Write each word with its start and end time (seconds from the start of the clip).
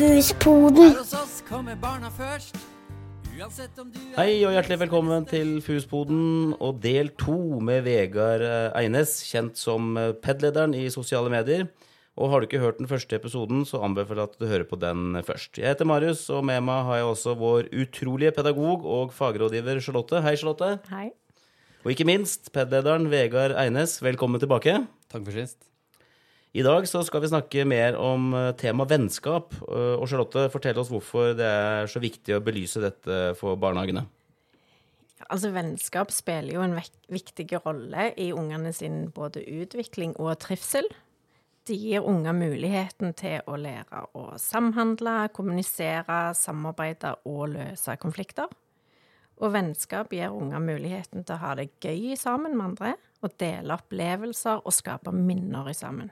Fuspoden. 0.00 0.94
Hei 4.16 4.30
og 4.48 4.54
hjertelig 4.54 4.78
velkommen 4.80 5.26
til 5.28 5.50
Fuspoden 5.60 6.54
og 6.56 6.78
del 6.80 7.10
to 7.20 7.36
med 7.60 7.84
Vegard 7.84 8.40
eh, 8.46 8.78
Eines, 8.80 9.12
kjent 9.28 9.60
som 9.60 9.92
eh, 10.00 10.14
PED-lederen 10.16 10.72
i 10.78 10.86
sosiale 10.88 11.28
medier. 11.28 11.68
Og 12.16 12.32
har 12.32 12.40
du 12.40 12.48
ikke 12.48 12.62
hørt 12.64 12.80
den 12.80 12.88
første 12.88 13.20
episoden, 13.20 13.66
så 13.68 13.82
anbefaler 13.84 14.24
jeg 14.24 14.32
at 14.32 14.40
du 14.40 14.48
hører 14.48 14.68
på 14.72 14.80
den 14.80 15.20
først. 15.26 15.60
Jeg 15.60 15.68
heter 15.74 15.92
Marius, 15.92 16.24
og 16.32 16.46
med 16.48 16.64
meg 16.64 16.88
har 16.88 17.02
jeg 17.02 17.10
også 17.12 17.36
vår 17.36 17.68
utrolige 17.84 18.32
pedagog 18.40 18.88
og 18.88 19.12
fagrådgiver 19.12 19.84
Charlotte. 19.84 20.24
Hei, 20.24 20.32
Charlotte. 20.40 20.78
Hei. 20.88 21.10
Og 21.84 21.92
ikke 21.92 22.08
minst 22.08 22.48
PED-lederen 22.56 23.12
Vegard 23.12 23.52
Eines. 23.52 24.00
Velkommen 24.00 24.40
tilbake. 24.40 24.80
Takk 25.12 25.28
for 25.28 25.36
sist. 25.42 25.69
I 26.50 26.64
dag 26.66 26.86
så 26.88 27.04
skal 27.06 27.22
vi 27.22 27.28
snakke 27.30 27.64
mer 27.68 27.94
om 27.94 28.32
eh, 28.34 28.52
tema 28.58 28.82
vennskap. 28.90 29.54
Eh, 29.68 29.94
Og 30.00 30.08
Charlotte, 30.10 30.48
fortell 30.50 30.80
oss 30.82 30.90
hvorfor 30.90 31.36
det 31.38 31.46
er 31.46 31.90
så 31.90 32.02
viktig 32.02 32.34
å 32.34 32.42
belyse 32.42 32.82
dette 32.82 33.20
for 33.38 33.54
barnehagene. 33.60 34.02
Altså, 35.30 35.52
Vennskap 35.54 36.10
spiller 36.10 36.56
jo 36.56 36.64
en 36.64 36.74
viktig 37.12 37.46
rolle 37.62 38.08
i 38.18 38.32
ungene 38.34 38.72
sin 38.74 39.04
både 39.14 39.44
utvikling 39.46 40.16
og 40.18 40.40
trivsel. 40.42 40.88
Det 41.68 41.76
gir 41.78 42.02
unger 42.02 42.34
muligheten 42.34 43.14
til 43.14 43.44
å 43.46 43.54
lære 43.60 44.08
å 44.18 44.32
samhandle, 44.40 45.28
kommunisere, 45.36 46.32
samarbeide 46.34 47.14
og 47.30 47.52
løse 47.54 47.94
konflikter. 48.02 48.50
Og 49.38 49.54
vennskap 49.54 50.10
gir 50.10 50.34
unger 50.34 50.58
muligheten 50.58 51.22
til 51.22 51.36
å 51.36 51.42
ha 51.44 51.54
det 51.60 51.70
gøy 51.78 52.16
sammen 52.18 52.56
med 52.58 52.72
andre, 52.72 52.96
og 53.22 53.36
dele 53.38 53.76
opplevelser 53.76 54.64
og 54.64 54.74
skape 54.74 55.14
minner 55.14 55.70
sammen. 55.76 56.10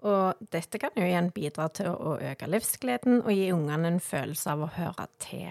Og 0.00 0.38
dette 0.52 0.80
kan 0.80 0.94
jo 0.96 1.04
igjen 1.04 1.28
bidra 1.34 1.66
til 1.76 1.90
å 1.92 2.16
øke 2.24 2.48
livsgleden 2.48 3.20
og 3.20 3.34
gi 3.34 3.50
ungene 3.52 3.90
en 3.92 4.00
følelse 4.00 4.54
av 4.54 4.64
å 4.64 4.70
høre 4.78 5.06
til. 5.20 5.50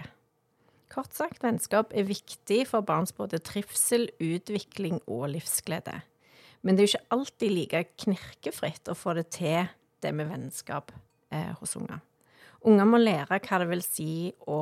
Kort 0.90 1.14
sagt, 1.14 1.44
vennskap 1.44 1.92
er 1.94 2.08
viktig 2.08 2.64
for 2.66 2.82
barns 2.82 3.12
både 3.14 3.38
trivsel, 3.46 4.08
utvikling 4.18 4.98
og 5.06 5.28
livsglede. 5.36 6.00
Men 6.66 6.74
det 6.74 6.82
er 6.82 6.88
jo 6.88 6.92
ikke 6.96 7.16
alltid 7.16 7.54
like 7.54 7.82
knirkefritt 8.02 8.90
å 8.90 8.98
få 8.98 9.14
det 9.20 9.28
til, 9.36 9.70
det 10.02 10.10
med 10.16 10.32
vennskap 10.32 10.90
eh, 11.30 11.52
hos 11.60 11.76
unger. 11.78 12.00
Unger 12.66 12.88
må 12.90 12.98
lære 13.00 13.38
hva 13.38 13.60
det 13.62 13.70
vil 13.70 13.84
si 13.84 14.10
å 14.50 14.60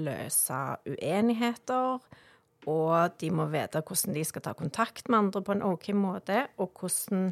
løse 0.00 0.60
uenigheter, 0.86 1.98
og 2.66 3.18
de 3.20 3.30
må 3.34 3.48
vite 3.50 3.82
hvordan 3.82 4.16
de 4.16 4.24
skal 4.26 4.44
ta 4.46 4.54
kontakt 4.56 5.10
med 5.10 5.18
andre 5.18 5.42
på 5.44 5.56
en 5.56 5.66
OK 5.66 5.90
måte, 5.98 6.46
og 6.62 6.78
hvordan 6.78 7.28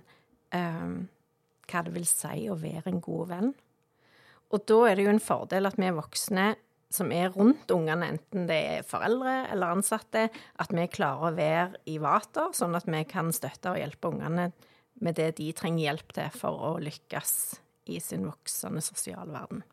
eh, 0.55 0.99
hva 1.71 1.85
det 1.87 1.95
vil 1.95 2.07
si 2.09 2.49
å 2.51 2.59
være 2.59 2.91
en 2.91 3.03
god 3.05 3.31
venn. 3.33 3.55
Og 4.55 4.67
da 4.69 4.79
er 4.89 4.97
det 4.97 5.07
jo 5.07 5.15
en 5.15 5.25
fordel 5.25 5.69
at 5.69 5.81
vi 5.81 5.91
voksne 5.95 6.53
som 6.95 7.11
er 7.11 7.33
rundt 7.35 7.71
ungene, 7.75 8.13
enten 8.15 8.47
det 8.47 8.59
er 8.77 8.87
foreldre 8.87 9.49
eller 9.51 9.75
ansatte, 9.75 10.29
at 10.31 10.75
vi 10.75 10.85
klarer 10.93 11.31
å 11.31 11.35
være 11.35 11.81
i 11.91 11.97
vater, 12.03 12.53
sånn 12.55 12.77
at 12.79 12.87
vi 12.87 13.01
kan 13.11 13.33
støtte 13.35 13.73
og 13.73 13.81
hjelpe 13.81 14.13
ungene 14.13 14.53
med 15.03 15.19
det 15.19 15.33
de 15.41 15.49
trenger 15.57 15.89
hjelp 15.89 16.15
til 16.15 16.37
for 16.37 16.69
å 16.69 16.75
lykkes 16.83 17.33
i 17.91 17.99
sin 18.01 18.29
voksende 18.29 18.83
sosiale 18.85 19.35
verden. 19.35 19.65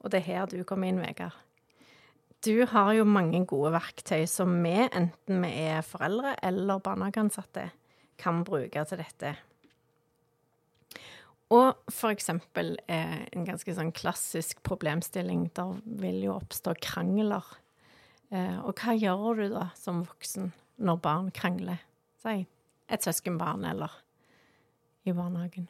Og 0.00 0.10
det 0.10 0.22
er 0.22 0.26
her 0.26 0.50
du 0.50 0.64
kommer 0.66 0.90
inn, 0.90 1.00
Vegard. 1.02 1.36
Du 2.40 2.64
har 2.72 2.94
jo 2.96 3.04
mange 3.04 3.42
gode 3.44 3.74
verktøy 3.74 4.24
som 4.30 4.54
vi, 4.64 4.72
enten 4.88 5.42
vi 5.44 5.50
er 5.68 5.84
foreldre 5.84 6.34
eller 6.42 6.80
barnehageansatte, 6.80 7.66
kan 8.20 8.40
bruke 8.48 8.84
til 8.88 9.00
dette. 9.00 9.34
Og 11.50 11.90
for 11.90 12.14
eksempel 12.14 12.76
eh, 12.86 13.24
en 13.34 13.46
ganske 13.48 13.74
sånn 13.74 13.90
klassisk 13.96 14.60
problemstilling. 14.66 15.48
Der 15.56 15.80
vil 16.02 16.20
jo 16.28 16.36
oppstå 16.36 16.76
krangler. 16.78 17.46
Eh, 18.30 18.58
og 18.62 18.78
hva 18.78 18.94
gjør 18.94 19.42
du 19.42 19.46
da 19.56 19.66
som 19.78 20.04
voksen 20.06 20.52
når 20.80 21.02
barn 21.02 21.32
krangler? 21.34 21.82
Si 22.22 22.44
et 22.90 23.06
søskenbarn 23.06 23.64
eller 23.70 23.92
i 25.06 25.14
barnehagen. 25.14 25.68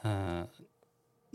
Uh, 0.00 0.44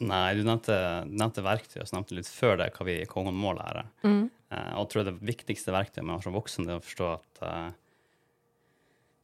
nei, 0.01 0.27
du 0.37 0.43
nevnte, 0.47 0.75
nevnte 1.09 1.43
verktøy, 1.45 1.81
og 1.83 1.89
så 1.89 1.97
nevnte 1.97 2.17
litt 2.17 2.29
før 2.31 2.57
det 2.61 2.71
hva 2.75 2.87
vi 2.87 2.97
i 3.01 3.09
Kongen 3.09 3.37
må 3.37 3.53
lære. 3.57 3.85
Mm. 4.05 4.23
Uh, 4.51 4.71
og 4.73 4.81
jeg 4.83 4.91
tror 4.93 5.07
det 5.07 5.17
viktigste 5.31 5.75
verktøyet 5.75 6.05
man 6.05 6.17
har 6.17 6.25
som 6.25 6.35
voksen, 6.35 6.67
det 6.67 6.75
er 6.75 6.81
å 6.81 6.85
forstå 6.85 7.11
at 7.13 7.43
uh, 7.45 7.69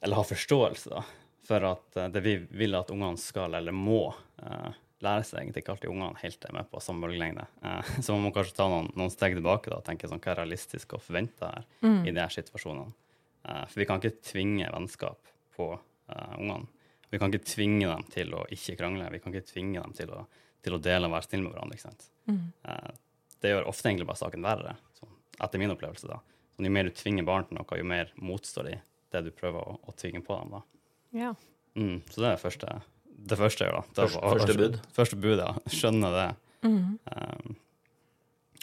Eller 0.05 0.19
ha 0.19 0.27
forståelse, 0.29 0.93
da, 0.93 1.03
for 1.47 1.69
at 1.69 1.97
eh, 1.97 2.12
det 2.13 2.24
vi 2.25 2.35
vil 2.59 2.78
at 2.78 2.91
ungene 2.94 3.19
skal, 3.22 3.56
eller 3.58 3.75
må, 3.75 4.12
eh, 4.44 4.78
lære 5.06 5.25
seg 5.28 5.41
egentlig 5.41 5.63
ikke 5.63 5.75
alltid 5.75 5.91
ungene 5.94 6.22
helt 6.24 6.47
er 6.47 6.56
med 6.58 6.69
på 6.72 6.81
samme 6.84 7.06
bølgelengde. 7.06 7.47
Eh, 7.63 7.91
så 8.03 8.16
man 8.16 8.28
må 8.28 8.34
kanskje 8.35 8.58
ta 8.59 8.69
noen, 8.72 8.91
noen 9.00 9.13
steg 9.13 9.38
tilbake 9.38 9.72
da, 9.72 9.81
og 9.81 9.88
tenke 9.88 10.09
sånn, 10.09 10.22
hva 10.24 10.34
er 10.34 10.41
realistisk 10.44 10.97
å 10.97 11.02
forvente 11.03 11.52
her 11.52 11.68
i 12.03 12.12
de 12.12 12.19
her 12.19 12.34
situasjonene. 12.34 12.96
For 13.47 13.80
vi 13.80 13.85
kan 13.88 14.02
ikke 14.02 14.25
tvinge 14.28 14.68
vennskap 14.74 15.30
på 15.56 15.69
uh, 15.72 16.34
ungene. 16.35 16.68
Vi 17.09 17.19
kan 17.22 17.31
ikke 17.31 17.47
tvinge 17.47 17.88
dem 17.88 18.03
til 18.12 18.34
å 18.35 18.44
ikke 18.52 18.75
krangle. 18.79 19.08
Vi 19.14 19.22
kan 19.24 19.31
ikke 19.31 19.47
tvinge 19.53 19.79
dem 19.79 19.94
til 19.96 20.12
å, 20.12 20.25
til 20.66 20.75
å 20.75 20.79
dele 20.84 21.08
og 21.08 21.14
være 21.16 21.29
snille 21.29 21.46
med 21.46 21.53
hverandre. 21.53 21.78
ikke 21.78 21.85
sant? 21.85 22.09
Eh, 22.68 22.90
det 23.44 23.53
gjør 23.53 23.69
ofte 23.72 23.88
egentlig 23.88 24.09
bare 24.09 24.19
saken 24.19 24.44
verre, 24.44 24.74
sånn, 24.97 25.14
etter 25.46 25.62
min 25.62 25.72
opplevelse. 25.72 26.09
da. 26.09 26.19
Så 26.56 26.66
jo 26.66 26.74
mer 26.74 26.90
du 26.90 26.96
tvinger 26.97 27.28
barn 27.28 27.47
til 27.47 27.59
noe, 27.59 27.79
jo 27.79 27.88
mer 27.88 28.12
motstår 28.19 28.68
de 28.72 28.75
det 29.16 29.24
du 29.24 29.31
prøver 29.31 29.62
å, 29.62 29.78
å 29.88 29.96
tvinge 29.96 30.24
på 30.25 30.35
dem. 30.41 30.58
da. 30.58 30.64
Ja. 31.16 31.34
Mm, 31.78 32.01
så 32.09 32.22
det 32.23 32.31
er 32.31 32.41
første, 32.41 32.81
det 33.29 33.38
første 33.38 33.63
jeg 33.66 33.72
gjør. 33.72 33.81
da. 33.81 33.88
Det 33.88 34.03
Første- 34.03 34.22
var- 34.22 34.38
første 34.40 34.57
bud. 34.57 34.79
Første 34.94 35.16
bud, 35.22 35.38
ja. 35.38 35.53
Skjønne 35.69 36.09
det. 36.16 36.28
Um, 36.68 37.56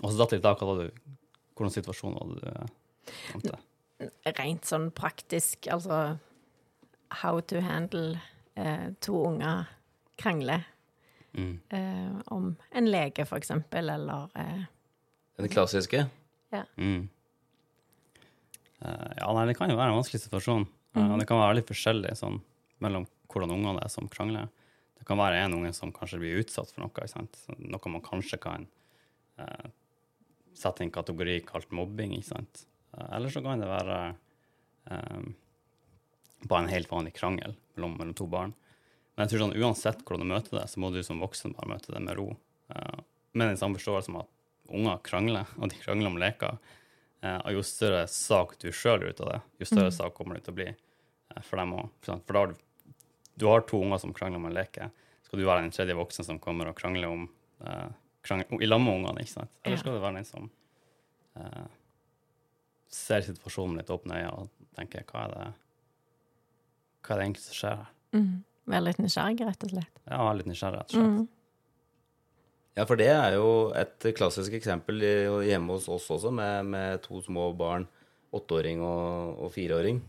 og 0.02 0.10
så 0.10 0.18
datt 0.18 0.32
litt 0.32 0.44
av 0.44 0.58
hva 0.58 0.74
det, 0.82 0.90
hvordan 1.54 1.72
situasjonen 1.72 2.18
var 2.18 2.26
du 2.34 3.50
eh. 3.50 3.60
Rent 4.38 4.64
sånn 4.66 4.90
praktisk, 4.92 5.68
altså 5.70 6.18
how 7.22 7.38
to 7.40 7.60
handle 7.60 8.20
eh, 8.56 8.90
to 9.00 9.14
unger 9.28 9.68
krangler. 10.18 10.64
Mm. 11.34 11.60
Eh, 11.70 12.20
om 12.34 12.56
en 12.72 12.86
lege, 12.90 13.24
for 13.26 13.38
eksempel, 13.38 13.90
eller 13.90 14.28
eh, 14.36 14.64
Den 15.36 15.48
klassiske. 15.48 16.08
Mm. 16.76 17.08
Uh, 18.84 19.10
ja, 19.18 19.32
nei, 19.32 19.46
det 19.48 19.56
kan 19.58 19.70
jo 19.70 19.76
være 19.78 19.90
en 19.94 19.96
vanskelig 19.98 20.20
situasjon. 20.26 20.66
Og 20.94 21.16
det 21.18 21.26
kan 21.26 21.40
være 21.40 21.58
litt 21.58 21.70
forskjellig 21.70 22.14
sånn, 22.18 22.38
mellom 22.84 23.06
hvordan 23.32 23.54
ungene 23.56 23.82
er 23.82 23.90
som 23.90 24.06
krangler. 24.10 24.50
Det 24.94 25.06
kan 25.08 25.18
være 25.18 25.40
en 25.42 25.56
unge 25.58 25.72
som 25.76 25.92
kanskje 25.92 26.20
blir 26.22 26.42
utsatt 26.42 26.70
for 26.70 26.84
noe? 26.84 27.24
Noe 27.58 27.90
man 27.92 28.04
kanskje 28.04 28.38
kan 28.40 28.68
eh, 29.42 29.66
sette 30.54 30.84
i 30.84 30.86
en 30.86 30.94
kategori 30.94 31.40
kalt 31.48 31.74
mobbing. 31.74 32.14
Eh, 32.14 33.08
eller 33.10 33.32
så 33.32 33.42
kan 33.44 33.62
det 33.62 33.70
være 33.70 33.98
eh, 34.90 35.26
bare 36.48 36.62
en 36.62 36.72
helt 36.72 36.92
vanlig 36.92 37.14
krangel 37.18 37.56
mellom, 37.74 37.98
mellom 37.98 38.14
to 38.16 38.28
barn. 38.30 38.54
Men 39.14 39.26
jeg 39.26 39.34
tror 39.34 39.44
sånn, 39.44 39.58
uansett 39.62 40.02
hvordan 40.02 40.24
du 40.24 40.32
møter 40.32 40.58
det, 40.58 40.68
så 40.70 40.80
må 40.82 40.90
du 40.94 41.02
som 41.06 41.22
voksen 41.22 41.54
bare 41.58 41.74
møte 41.74 41.92
det 41.94 42.02
med 42.02 42.18
ro. 42.18 42.30
Eh, 42.74 43.02
med 43.34 43.52
den 43.52 43.60
samme 43.60 43.78
forståelse 43.78 44.14
om 44.14 44.22
at 44.22 44.32
unger 44.74 45.04
krangler, 45.06 45.50
og 45.60 45.70
de 45.70 45.82
krangler 45.82 46.10
om 46.10 46.20
leker. 46.22 46.58
Eh, 47.24 47.38
og 47.40 47.56
jo 47.56 47.62
større 47.64 48.04
sak 48.10 48.58
du 48.60 48.68
sjøl 48.68 49.00
gjør 49.00 49.14
ut 49.14 49.22
av 49.24 49.30
det, 49.32 49.40
jo 49.62 49.68
større 49.70 49.92
sak 49.96 50.16
kommer 50.16 50.36
det 50.36 50.44
til 50.44 50.52
å 50.52 50.58
bli 50.58 50.66
eh, 50.68 51.42
for 51.46 51.60
dem 51.60 51.72
òg. 51.78 51.92
For, 52.04 52.20
da 52.28 52.42
har 52.42 52.52
du, 52.52 52.58
du 53.40 53.46
har 53.48 53.64
to 53.68 53.80
unger 53.80 54.02
som 54.02 54.12
krangler 54.16 54.42
om 54.42 54.48
en 54.50 54.56
leke. 54.56 54.90
Skal 55.24 55.40
du 55.40 55.46
være 55.48 55.64
den 55.64 55.72
tredje 55.72 55.96
voksen 55.96 56.26
som 56.26 56.40
kommer 56.42 56.68
og 56.68 56.76
krangler 56.78 57.08
om 57.08 57.24
uh, 57.64 57.88
krangler, 58.22 58.60
i 58.60 58.68
lag 58.68 58.82
med 58.82 58.98
ungene? 58.98 59.24
ikke 59.24 59.38
sant? 59.38 59.56
Eller 59.64 59.80
skal 59.80 59.96
du 59.96 60.02
være 60.02 60.20
den 60.20 60.28
som 60.28 60.50
uh, 61.40 61.64
ser 62.92 63.24
situasjonen 63.26 63.80
litt 63.80 63.90
åpne 63.90 64.20
øyne 64.20 64.34
og 64.36 64.68
tenker 64.76 65.06
hva 65.08 65.24
er 65.24 65.32
det 65.32 65.46
hva 67.04 67.16
er 67.16 67.20
det 67.20 67.24
egentlig 67.24 67.44
som 67.44 67.56
skjer 67.56 67.80
her? 67.80 67.88
mm, 68.14 68.36
være 68.70 68.84
litt 68.86 69.00
nysgjerrig, 69.02 69.48
rett 69.48 69.66
og 69.66 69.72
slett. 69.74 69.98
Ja, 70.04 70.20
være 70.20 70.36
litt 70.38 70.52
nysgjerrig, 70.52 70.84
rett 70.84 70.92
og 70.92 71.00
slett. 71.00 71.16
Mm. 71.16 71.43
Ja, 72.74 72.82
for 72.88 72.98
det 72.98 73.06
er 73.06 73.36
jo 73.36 73.70
et 73.78 74.02
klassisk 74.18 74.56
eksempel 74.58 74.98
hjemme 75.46 75.76
hos 75.76 75.86
oss 75.92 76.08
også, 76.10 76.32
med, 76.34 76.72
med 76.72 77.04
to 77.04 77.20
små 77.22 77.52
barn, 77.54 77.86
åtteåring 78.34 78.82
og, 78.82 79.44
og 79.46 79.52
fireåring, 79.54 80.00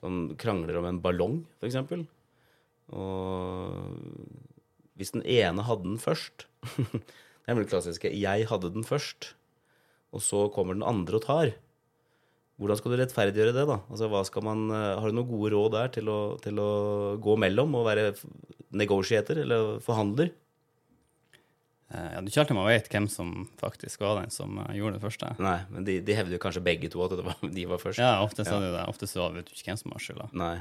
som 0.00 0.24
krangler 0.40 0.80
om 0.80 0.88
en 0.88 0.98
ballong, 1.02 1.38
eksempel. 1.62 2.02
Og 2.90 3.94
hvis 4.98 5.14
den 5.14 5.22
ene 5.22 5.62
hadde 5.62 5.86
den 5.86 6.02
først 6.02 6.48
Det 7.48 7.54
er 7.54 7.56
vel 7.56 7.64
det 7.64 7.70
klassiske 7.70 8.10
'jeg 8.12 8.44
hadde 8.44 8.68
den 8.74 8.84
først', 8.84 9.30
og 10.12 10.20
så 10.20 10.40
kommer 10.52 10.76
den 10.76 10.84
andre 10.84 11.16
og 11.16 11.22
tar. 11.24 11.54
Hvordan 12.60 12.76
skal 12.76 12.92
du 12.92 12.96
rettferdiggjøre 13.00 13.54
det, 13.56 13.64
da? 13.70 13.78
Altså, 13.88 14.42
man, 14.44 14.68
eh, 14.68 15.00
har 15.00 15.08
du 15.08 15.16
noen 15.16 15.30
gode 15.30 15.54
råd 15.54 15.72
der 15.72 15.88
til 15.88 16.10
å, 16.12 16.36
til 16.42 16.60
å 16.60 17.16
gå 17.16 17.38
mellom 17.40 17.72
og 17.78 17.86
være 17.86 18.12
negotiator 18.76 19.40
eller 19.40 19.80
forhandler? 19.80 20.28
Eh, 21.88 22.08
ja, 22.12 22.20
det 22.20 22.28
er 22.28 22.32
ikke 22.32 22.42
alltid 22.42 22.58
man 22.58 22.68
vet 22.68 22.88
hvem 22.92 23.06
som 23.08 23.28
faktisk 23.60 24.02
var 24.04 24.18
den 24.20 24.32
som 24.32 24.58
eh, 24.60 24.74
gjorde 24.76 24.98
det 24.98 25.04
første. 25.04 25.30
Nei, 25.40 25.58
men 25.72 25.86
de, 25.86 25.98
de 26.04 26.16
hevder 26.16 26.36
jo 26.36 26.40
kanskje 26.42 26.64
begge 26.64 26.90
to 26.92 27.04
at 27.04 27.14
det 27.16 27.24
var, 27.24 27.38
de 27.58 27.68
var 27.70 27.80
først. 27.80 28.02
Ja, 28.02 28.18
ofte 28.24 28.44
så 28.44 28.58
er 28.58 28.66
det 28.66 28.74
det. 28.76 28.88
Ofte 28.92 29.08
så 29.08 29.28
vet 29.32 29.48
du 29.48 29.54
ikke 29.56 29.70
hvem 29.70 29.80
som 29.80 29.94
har 29.94 30.04
skylda. 30.04 30.28
Nei. 30.36 30.56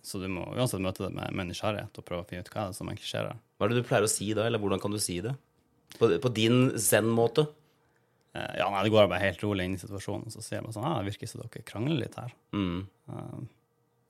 Så 0.00 0.16
du 0.16 0.30
må 0.32 0.46
uansett 0.54 0.80
møte 0.80 1.04
det 1.04 1.10
med, 1.12 1.28
med 1.36 1.50
nysgjerrighet 1.50 1.98
og 2.00 2.06
prøve 2.08 2.24
å 2.24 2.28
finne 2.30 2.40
ut 2.40 2.48
hva 2.54 2.70
er 2.70 2.76
som 2.76 2.88
egentlig 2.88 3.10
skjer. 3.10 3.28
Hva 3.58 3.66
er 3.66 3.74
det 3.74 3.82
du 3.82 3.88
pleier 3.90 4.06
å 4.06 4.08
si 4.08 4.30
da, 4.36 4.46
eller 4.48 4.62
hvordan 4.62 4.80
kan 4.80 4.94
du 4.94 5.00
si 5.02 5.18
det? 5.24 5.34
På, 5.98 6.08
på 6.08 6.30
din 6.32 6.70
zen-måte? 6.80 7.44
Eh, 8.32 8.54
ja, 8.62 8.70
nei, 8.72 8.80
det 8.86 8.94
går 8.94 9.10
bare 9.12 9.26
helt 9.26 9.44
rolig 9.44 9.68
inn 9.68 9.76
i 9.76 9.82
situasjonen, 9.82 10.24
og 10.30 10.32
så 10.32 10.40
sier 10.40 10.58
jeg 10.58 10.64
bare 10.64 10.78
sånn 10.78 10.88
ah, 10.88 10.96
Det 11.02 11.12
virker 11.12 11.30
som 11.30 11.44
dere 11.44 11.66
krangler 11.68 12.00
litt 12.00 12.16
her. 12.16 12.32
Mm. 12.56 12.80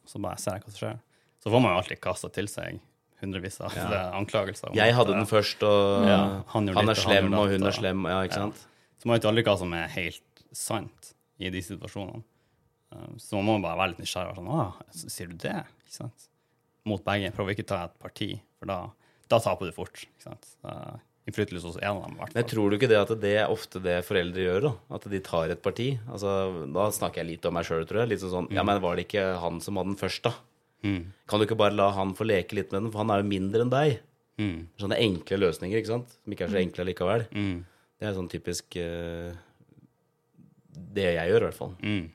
Så 0.06 0.22
bare 0.22 0.38
ser 0.38 0.60
jeg 0.60 0.64
hva 0.64 0.76
som 0.76 0.82
skjer. 0.84 1.02
Så 1.42 1.50
får 1.50 1.60
man 1.60 1.74
jo 1.74 1.82
alltid 1.82 2.04
kasta 2.06 2.30
til 2.32 2.48
seg 2.48 2.78
hundrevis 3.24 3.58
av 3.64 3.74
Ja. 3.76 3.86
eh, 3.90 4.18
anklagelser. 4.20 4.74
Jeg 4.76 4.94
hadde 4.94 5.14
at, 5.16 5.18
den 5.22 5.26
først, 5.30 5.62
og 5.66 6.06
Ja, 6.06 6.20
han, 6.54 6.68
han 6.68 6.88
er 6.92 6.94
slem, 7.00 7.30
han 7.32 7.34
og 7.40 7.48
hun 7.50 7.66
er 7.66 7.72
slem. 7.76 8.04
Ja, 8.08 8.20
ikke 8.28 8.36
Ja. 8.38 8.46
sant? 8.48 8.66
Så 9.00 9.06
man 9.10 9.18
vet 9.18 9.26
aldri 9.32 9.42
hva 9.44 9.56
som 9.58 9.72
er 9.74 9.88
helt 9.88 10.44
sant 10.52 11.14
i 11.40 11.50
de 11.50 11.60
situasjonene. 11.60 12.22
Eh, 12.94 13.16
Så 13.18 13.36
man 13.42 13.44
må 13.48 13.62
bare 13.62 13.76
være 13.80 13.88
litt 13.96 14.04
nysgjerrig. 14.04 14.30
og 14.30 14.36
Sånn, 14.36 14.52
ah, 14.54 14.72
sier 14.92 15.28
du 15.28 15.34
det? 15.34 15.64
Ikke 15.84 15.96
sant? 15.98 16.28
Mot 16.86 17.02
begge. 17.04 17.32
Prøv 17.34 17.48
å 17.48 17.54
ikke 17.56 17.66
ta 17.66 17.84
et 17.88 17.98
parti, 17.98 18.40
for 18.60 18.66
da, 18.66 18.78
da 19.28 19.38
taper 19.40 19.66
du 19.66 19.72
fort. 19.72 19.94
Ikke 20.04 20.22
sant? 20.30 20.46
Uh, 20.64 20.96
Innflytelse 21.26 21.64
hos 21.64 21.76
en 21.80 21.96
av 21.96 22.02
dem, 22.04 22.16
Men 22.18 22.26
fall. 22.28 22.42
tror 22.44 22.68
du 22.70 22.76
ikke 22.76 22.88
det 22.90 22.98
at 23.00 23.08
det 23.18 23.30
er 23.40 23.48
ofte 23.48 23.80
det 23.82 24.04
foreldre 24.04 24.42
gjør, 24.44 24.60
da? 24.66 24.72
At 24.94 25.06
de 25.08 25.20
tar 25.20 25.48
et 25.48 25.62
parti? 25.64 25.98
Altså, 26.12 26.70
da 26.70 26.90
snakker 26.92 27.22
jeg 27.24 27.26
litt 27.30 27.46
om 27.46 27.54
meg 27.54 27.64
sjøl, 27.64 27.86
tror 27.88 28.00
jeg. 28.04 28.08
Litt 28.10 28.20
sånn 28.20 28.46
mm. 28.50 28.52
Ja, 28.52 28.62
men 28.62 28.82
var 28.82 28.96
det 28.96 29.06
ikke 29.08 29.40
han 29.40 29.58
som 29.64 29.76
hadde 29.80 29.94
den 29.94 29.96
først, 29.96 30.20
da? 30.28 30.34
Mm. 30.84 31.00
Kan 31.30 31.40
du 31.40 31.46
ikke 31.46 31.58
bare 31.58 31.76
la 31.76 31.90
han 31.96 32.12
få 32.16 32.26
leke 32.28 32.58
litt 32.58 32.72
med 32.72 32.82
den, 32.82 32.90
for 32.92 33.02
han 33.02 33.12
er 33.14 33.22
jo 33.22 33.30
mindre 33.30 33.64
enn 33.64 33.72
deg? 33.72 33.96
Mm. 34.40 34.56
Sånne 34.82 34.98
enkle 35.00 35.40
løsninger, 35.40 35.80
ikke 35.80 35.92
sant? 35.92 36.16
Som 36.20 36.34
ikke 36.34 36.48
er 36.48 36.54
så 36.54 36.60
enkle 36.60 36.88
likevel. 36.90 37.26
Mm. 37.34 37.60
Det 38.00 38.08
er 38.08 38.16
sånn 38.16 38.30
typisk 38.32 38.76
uh, 38.82 39.30
Det 40.74 41.06
jeg 41.06 41.30
gjør, 41.30 41.44
i 41.44 41.48
hvert 41.48 41.60
fall. 41.60 41.76
Mm. 41.80 42.08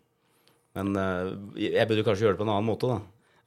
Men 0.78 1.00
uh, 1.00 1.32
jeg 1.60 1.88
burde 1.90 2.06
kanskje 2.08 2.28
gjøre 2.28 2.38
det 2.38 2.42
på 2.44 2.48
en 2.48 2.54
annen 2.56 2.70
måte, 2.70 2.92
da. 2.92 3.00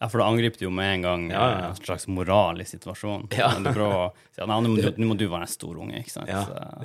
Ja, 0.03 0.09
for 0.11 0.19
da 0.19 0.25
angriper 0.27 0.59
du 0.59 0.65
jo 0.65 0.73
med 0.75 0.89
en 0.97 1.05
gang 1.05 1.25
Ja, 1.31 1.43
ja, 1.47 1.59
ja. 1.61 1.67
en 1.71 1.77
slags 1.79 2.09
moral 2.11 2.59
i 2.59 2.65
situasjonen. 2.67 3.29
Ja. 3.39 3.53
Men 3.55 3.69
Du 3.69 3.77
prøver 3.77 3.93
å 4.01 4.07
si 4.35 4.41
at 4.43 4.51
nå 4.51 4.57
må, 4.67 5.15
du, 5.15 5.21
du 5.21 5.29
være 5.31 5.47
en 5.47 5.53
stor 5.53 5.77
unge, 5.79 6.01
ikke 6.01 6.15
sant? 6.17 6.33
Ja, 6.33 6.41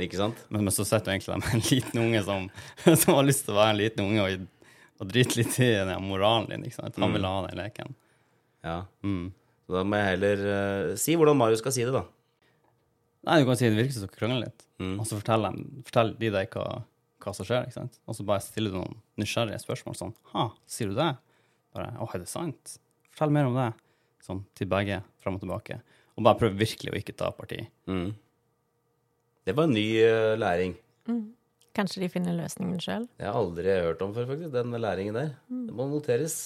ikke 0.05 0.19
sant? 0.19 0.43
Men, 0.53 0.67
men 0.67 0.75
så 0.75 0.85
sitter 0.85 1.07
du 1.07 1.15
egentlig 1.15 1.33
der 1.33 1.41
med 1.41 1.55
en 1.57 1.63
liten 1.65 2.03
unge 2.03 2.21
som, 2.27 2.45
som 3.01 3.17
har 3.17 3.25
lyst 3.25 3.47
til 3.47 3.55
å 3.55 3.57
være 3.57 3.73
en 3.73 3.79
liten 3.79 4.05
unge 4.05 4.27
og, 4.27 4.75
og 5.01 5.09
drite 5.09 5.39
litt 5.39 5.57
i 5.65 5.71
den 5.89 6.05
moralen 6.05 6.51
din. 6.51 6.67
ikke 6.69 6.77
sant? 6.77 7.01
Han 7.01 7.17
vil 7.17 7.25
ha 7.25 7.33
den 7.47 7.57
leken. 7.57 7.97
Ja. 8.67 8.77
Mm. 9.07 9.31
Så 9.67 9.75
da 9.75 9.81
må 9.87 9.97
jeg 9.99 10.11
heller 10.13 10.43
eh, 10.53 10.93
si 10.99 11.15
hvordan 11.19 11.39
Marius 11.39 11.59
skal 11.63 11.73
si 11.75 11.83
det, 11.87 11.95
da. 11.95 12.03
Nei, 13.27 13.39
du 13.41 13.47
kan 13.49 13.57
si 13.59 13.67
det 13.67 13.75
virker 13.79 13.95
som 13.97 14.05
dere 14.05 14.15
krangler 14.19 14.43
litt, 14.45 14.63
Mm. 14.79 14.99
og 15.01 15.07
så 15.09 15.17
forteller, 15.17 15.55
dem- 15.57 15.81
forteller 15.87 16.13
de 16.21 16.29
deg 16.35 16.51
hva, 16.53 16.65
hva 17.25 17.31
som 17.35 17.47
skjer. 17.47 17.65
ikke 17.65 17.73
sant? 17.79 17.95
Og 18.07 18.15
så 18.15 18.23
bare 18.27 18.43
stiller 18.45 18.71
du 18.71 18.77
noen 18.77 18.93
nysgjerrige 19.19 19.57
spørsmål 19.63 19.95
sånn 19.97 20.13
Ha, 20.35 20.45
sier 20.69 20.91
du 20.91 20.95
det? 20.99 21.09
Bare 21.75 21.95
Å, 21.97 22.07
er 22.13 22.19
det 22.23 22.29
sant? 22.31 22.77
Fortell 23.11 23.33
mer 23.33 23.49
om 23.49 23.55
det. 23.57 23.71
Sånn 24.23 24.43
til 24.55 24.67
begge, 24.71 25.01
fram 25.23 25.35
og 25.39 25.41
tilbake. 25.41 25.79
Og 26.15 26.23
bare 26.23 26.37
prøv 26.39 26.55
virkelig 26.61 26.93
å 26.93 26.97
ikke 27.01 27.15
ta 27.17 27.31
parti. 27.35 27.59
Mm. 27.89 28.13
Det 29.47 29.55
var 29.57 29.63
en 29.67 29.73
ny 29.75 29.85
eh, 30.03 30.35
læring. 30.39 30.75
Kanskje 31.77 32.01
de 32.01 32.07
finner 32.09 32.33
løsningen 32.35 32.79
sjøl 32.81 33.03
Det 33.17 33.25
har 33.27 33.33
jeg 33.33 33.41
aldri 33.41 33.75
hørt 33.85 34.01
om 34.01 34.13
før, 34.15 34.25
faktisk. 34.31 34.51
Den 34.55 34.71
læringen 34.81 35.13
der. 35.17 35.35
Det 35.49 35.75
må 35.77 35.85
noteres 35.91 36.37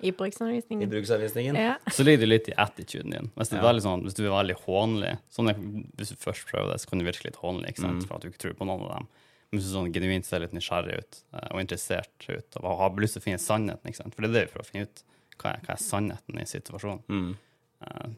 i 0.00 0.08
i 0.08 0.12
bruksanvisningen. 0.12 0.90
bruksanvisningen. 0.90 1.56
Ja. 1.56 1.76
Så 1.90 2.04
ligger 2.04 2.24
det 2.24 2.28
litt 2.28 2.48
i 2.48 2.54
attituden 2.56 3.10
din. 3.10 3.30
Hvis, 3.36 3.50
det 3.50 3.60
Ja. 3.62 3.72
sånn, 3.80 4.02
hvis 4.04 4.14
du 4.14 4.24
er 4.26 4.30
veldig 4.30 4.56
hånlig 4.64 5.18
sånn 5.30 5.48
jeg, 5.48 5.56
Hvis 5.96 6.08
du 6.10 6.16
først 6.16 6.46
prøver 6.46 6.72
det, 6.72 6.80
så 6.80 6.88
kan 6.88 6.98
du 6.98 7.04
virke 7.04 7.24
litt 7.24 7.36
hånlig, 7.36 7.68
ikke 7.68 7.82
sant? 7.82 8.02
Mm. 8.02 8.06
for 8.06 8.16
at 8.16 8.22
du 8.22 8.28
ikke 8.30 8.38
tror 8.38 8.54
på 8.54 8.66
noen 8.66 8.82
av 8.82 8.98
dem. 8.98 9.08
Men 9.50 9.60
hvis 9.60 9.68
du 9.68 9.74
sånn 9.76 9.92
genuint 9.92 10.24
ser 10.24 10.40
litt 10.40 10.52
nysgjerrig 10.52 10.98
ut 10.98 11.22
eh, 11.34 11.48
og 11.52 11.60
interessert 11.60 12.28
ut 12.28 12.56
og 12.62 12.78
har 12.78 12.90
lyst 12.96 13.18
til 13.18 13.22
å 13.22 13.26
finne 13.26 13.38
sannheten, 13.42 13.84
ikke 13.84 14.02
sant? 14.02 14.14
for 14.14 14.22
det 14.22 14.30
er 14.30 14.32
det 14.32 14.44
vi 14.46 14.52
prøver 14.54 14.64
å 14.64 14.70
finne 14.70 14.88
ut. 14.88 15.02
Hva 15.38 15.52
er, 15.52 15.60
hva 15.66 15.74
er 15.74 15.82
sannheten 15.82 16.40
i 16.40 16.46
situasjonen? 16.48 17.02
Mm. 17.08 17.36
Eh, 17.82 18.08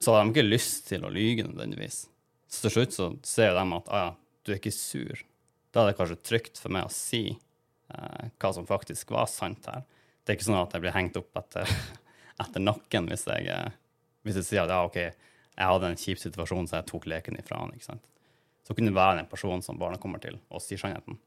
så 0.00 0.14
har 0.14 0.24
de 0.24 0.32
ikke 0.32 0.48
lyst 0.48 0.88
til 0.88 1.04
å 1.04 1.12
lyge 1.12 1.44
nødvendigvis. 1.44 2.06
Så 2.48 2.64
til 2.64 2.70
slutt 2.70 2.96
så 2.96 3.10
ser 3.26 3.52
de 3.54 3.64
at 3.76 3.90
ah, 3.92 4.06
ja, 4.06 4.14
du 4.44 4.52
er 4.54 4.58
ikke 4.58 4.72
sur. 4.72 5.20
Da 5.74 5.84
er 5.84 5.90
det 5.90 5.98
kanskje 6.00 6.18
trygt 6.24 6.58
for 6.58 6.72
meg 6.72 6.88
å 6.88 6.94
si 6.94 7.22
eh, 7.92 8.30
hva 8.40 8.52
som 8.56 8.66
faktisk 8.66 9.12
var 9.14 9.28
sant 9.30 9.68
her. 9.70 9.84
Det 10.30 10.36
er 10.36 10.38
ikke 10.38 10.46
sånn 10.46 10.60
at 10.60 10.74
jeg 10.76 10.82
blir 10.84 10.94
hengt 10.94 11.16
opp 11.18 11.38
etter, 11.40 11.70
etter 12.44 12.62
nakken 12.62 13.08
hvis 13.10 13.26
jeg, 13.26 13.48
eh, 13.50 13.72
hvis 14.22 14.36
jeg 14.38 14.46
sier 14.46 14.62
at 14.62 14.70
ja, 14.70 14.84
OK, 14.86 15.00
jeg 15.00 15.66
hadde 15.72 15.88
en 15.90 15.98
kjip 15.98 16.20
situasjon, 16.22 16.68
så 16.70 16.76
jeg 16.78 16.86
tok 16.86 17.08
leken 17.10 17.40
ifra 17.40 17.58
han. 17.58 17.72
ikke 17.74 17.88
sant? 17.88 18.04
Så 18.62 18.76
kunne 18.76 18.92
det 18.92 18.98
være 19.00 19.16
den 19.18 19.26
personen 19.26 19.64
som 19.66 19.80
barna 19.80 19.98
kommer 19.98 20.22
til 20.22 20.36
og 20.54 20.62
sier 20.62 20.78
sannheten. 20.78 21.18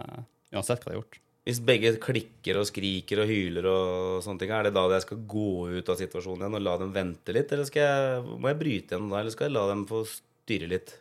Uh, 0.00 0.22
uansett 0.56 0.80
hva 0.80 0.88
de 0.88 0.94
har 0.94 1.02
gjort. 1.02 1.18
Hvis 1.44 1.60
begge 1.68 1.92
klikker 2.00 2.62
og 2.62 2.64
skriker 2.70 3.20
og 3.26 3.28
hyler 3.28 3.68
og 3.68 3.90
sånne 4.24 4.40
ting, 4.40 4.54
er 4.56 4.64
det 4.64 4.72
da 4.78 4.86
jeg 4.94 5.04
skal 5.04 5.20
gå 5.28 5.50
ut 5.76 5.92
av 5.92 6.00
situasjonen 6.00 6.46
igjen 6.46 6.58
og 6.58 6.64
la 6.64 6.78
dem 6.80 6.94
vente 6.96 7.36
litt, 7.36 7.52
eller 7.52 7.68
skal 7.68 7.84
jeg, 7.84 8.24
må 8.40 8.50
jeg 8.54 8.60
bryte 8.64 8.96
igjen 8.96 9.12
da, 9.12 9.20
eller 9.20 9.36
skal 9.36 9.50
jeg 9.50 9.56
la 9.58 9.66
dem 9.74 9.84
få 9.92 10.00
styre 10.08 10.70
litt? 10.72 10.96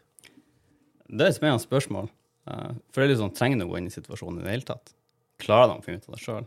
Det 1.08 1.24
er 1.24 1.32
et 1.32 1.40
spennende 1.40 1.64
spørsmål. 1.64 2.12
Eh, 2.52 2.76
for 2.92 3.02
det 3.02 3.16
er 3.16 3.24
sånn, 3.24 3.34
Trenger 3.40 3.64
du 3.64 3.66
å 3.66 3.72
gå 3.72 3.80
inn 3.80 3.90
i 3.90 3.96
situasjonen 3.96 4.44
i 4.44 4.46
det 4.46 4.54
hele 4.58 4.68
tatt? 4.68 4.94
Klarer 5.42 5.72
de 5.72 5.80
å 5.80 5.86
finne 5.86 6.04
ut 6.04 6.10
av 6.12 6.18
det 6.18 6.22
sjøl? 6.22 6.46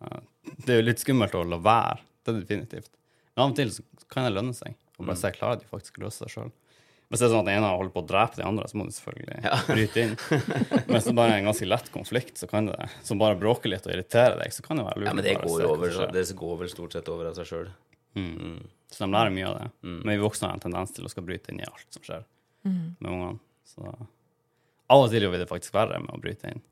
Det 0.00 0.74
er 0.74 0.80
jo 0.80 0.88
litt 0.88 1.02
skummelt 1.02 1.36
å 1.38 1.44
la 1.48 1.60
være. 1.62 2.02
Det 2.24 2.32
er 2.32 2.42
definitivt. 2.42 2.92
Men 3.34 3.46
av 3.46 3.54
og 3.54 3.56
til 3.58 3.72
så 3.74 3.84
kan 4.12 4.26
det 4.26 4.34
lønne 4.34 4.54
seg 4.56 4.76
å 4.98 5.06
bare 5.06 5.18
se 5.18 5.32
klarer 5.34 5.60
de 5.60 5.70
faktisk 5.70 5.98
å 5.98 6.06
løse 6.06 6.24
det 6.24 6.32
sjøl. 6.32 6.52
Hvis 7.12 7.20
det 7.20 7.26
er 7.26 7.32
sånn 7.34 7.44
at 7.44 7.48
den 7.50 7.58
ene 7.60 7.70
holder 7.70 7.92
på 7.94 8.00
å 8.00 8.06
drepe 8.08 8.38
de 8.40 8.44
andre, 8.46 8.66
så 8.70 8.78
må 8.78 8.86
du 8.88 8.94
selvfølgelig 8.96 9.50
bryte 9.68 10.02
inn. 10.02 10.14
Men 10.86 10.96
hvis 10.96 11.08
det 11.08 11.14
bare 11.18 11.34
er 11.34 11.42
en 11.42 11.48
ganske 11.50 11.68
lett 11.68 11.90
konflikt 11.94 12.40
så 12.40 12.48
kan 12.50 12.70
det, 12.70 12.88
som 13.06 13.20
bare 13.20 13.36
bråker 13.38 13.70
litt 13.70 13.86
og 13.86 13.92
irriterer 13.94 14.38
deg, 14.40 14.54
så 14.56 14.64
kan 14.64 14.80
det 14.80 14.86
være 14.88 15.02
lurt. 15.02 15.10
Ja, 15.10 15.14
men 15.18 15.26
det 15.26 15.34
går 15.42 15.62
jo 15.62 15.68
over, 15.74 15.98
det 16.14 16.24
går 16.40 16.56
vel 16.62 16.72
stort 16.72 16.96
sett 16.96 17.10
over 17.12 17.28
av 17.30 17.36
seg 17.38 17.50
sjøl. 17.50 17.68
Så 18.94 19.04
de 19.04 19.10
lærer 19.12 19.34
mye 19.34 19.46
av 19.50 19.56
det. 19.60 19.68
Men 19.90 20.12
vi 20.14 20.22
voksne 20.22 20.48
har 20.48 20.58
en 20.58 20.64
tendens 20.64 20.94
til 20.96 21.06
å 21.06 21.12
skal 21.12 21.26
bryte 21.28 21.52
inn 21.52 21.62
i 21.62 21.68
alt 21.68 21.86
som 21.94 22.06
skjer 22.08 22.26
med 22.64 23.10
ungene. 23.10 23.38
Så 23.68 23.84
av 23.84 25.04
og 25.04 25.10
til 25.12 25.26
gjør 25.26 25.34
vi 25.34 25.42
det 25.44 25.50
faktisk 25.50 25.74
verre 25.76 26.00
med 26.02 26.14
å 26.14 26.20
bryte 26.22 26.50
inn. 26.50 26.64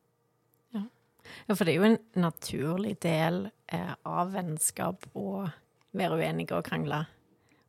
Ja, 1.49 1.55
for 1.55 1.65
det 1.65 1.75
er 1.75 1.81
jo 1.81 1.89
en 1.91 1.99
naturlig 2.23 2.97
del 3.05 3.47
eh, 3.73 3.95
av 4.09 4.33
vennskap 4.35 5.07
å 5.19 5.45
være 5.97 6.19
uenige 6.21 6.57
og 6.57 6.67
krangle. 6.67 7.05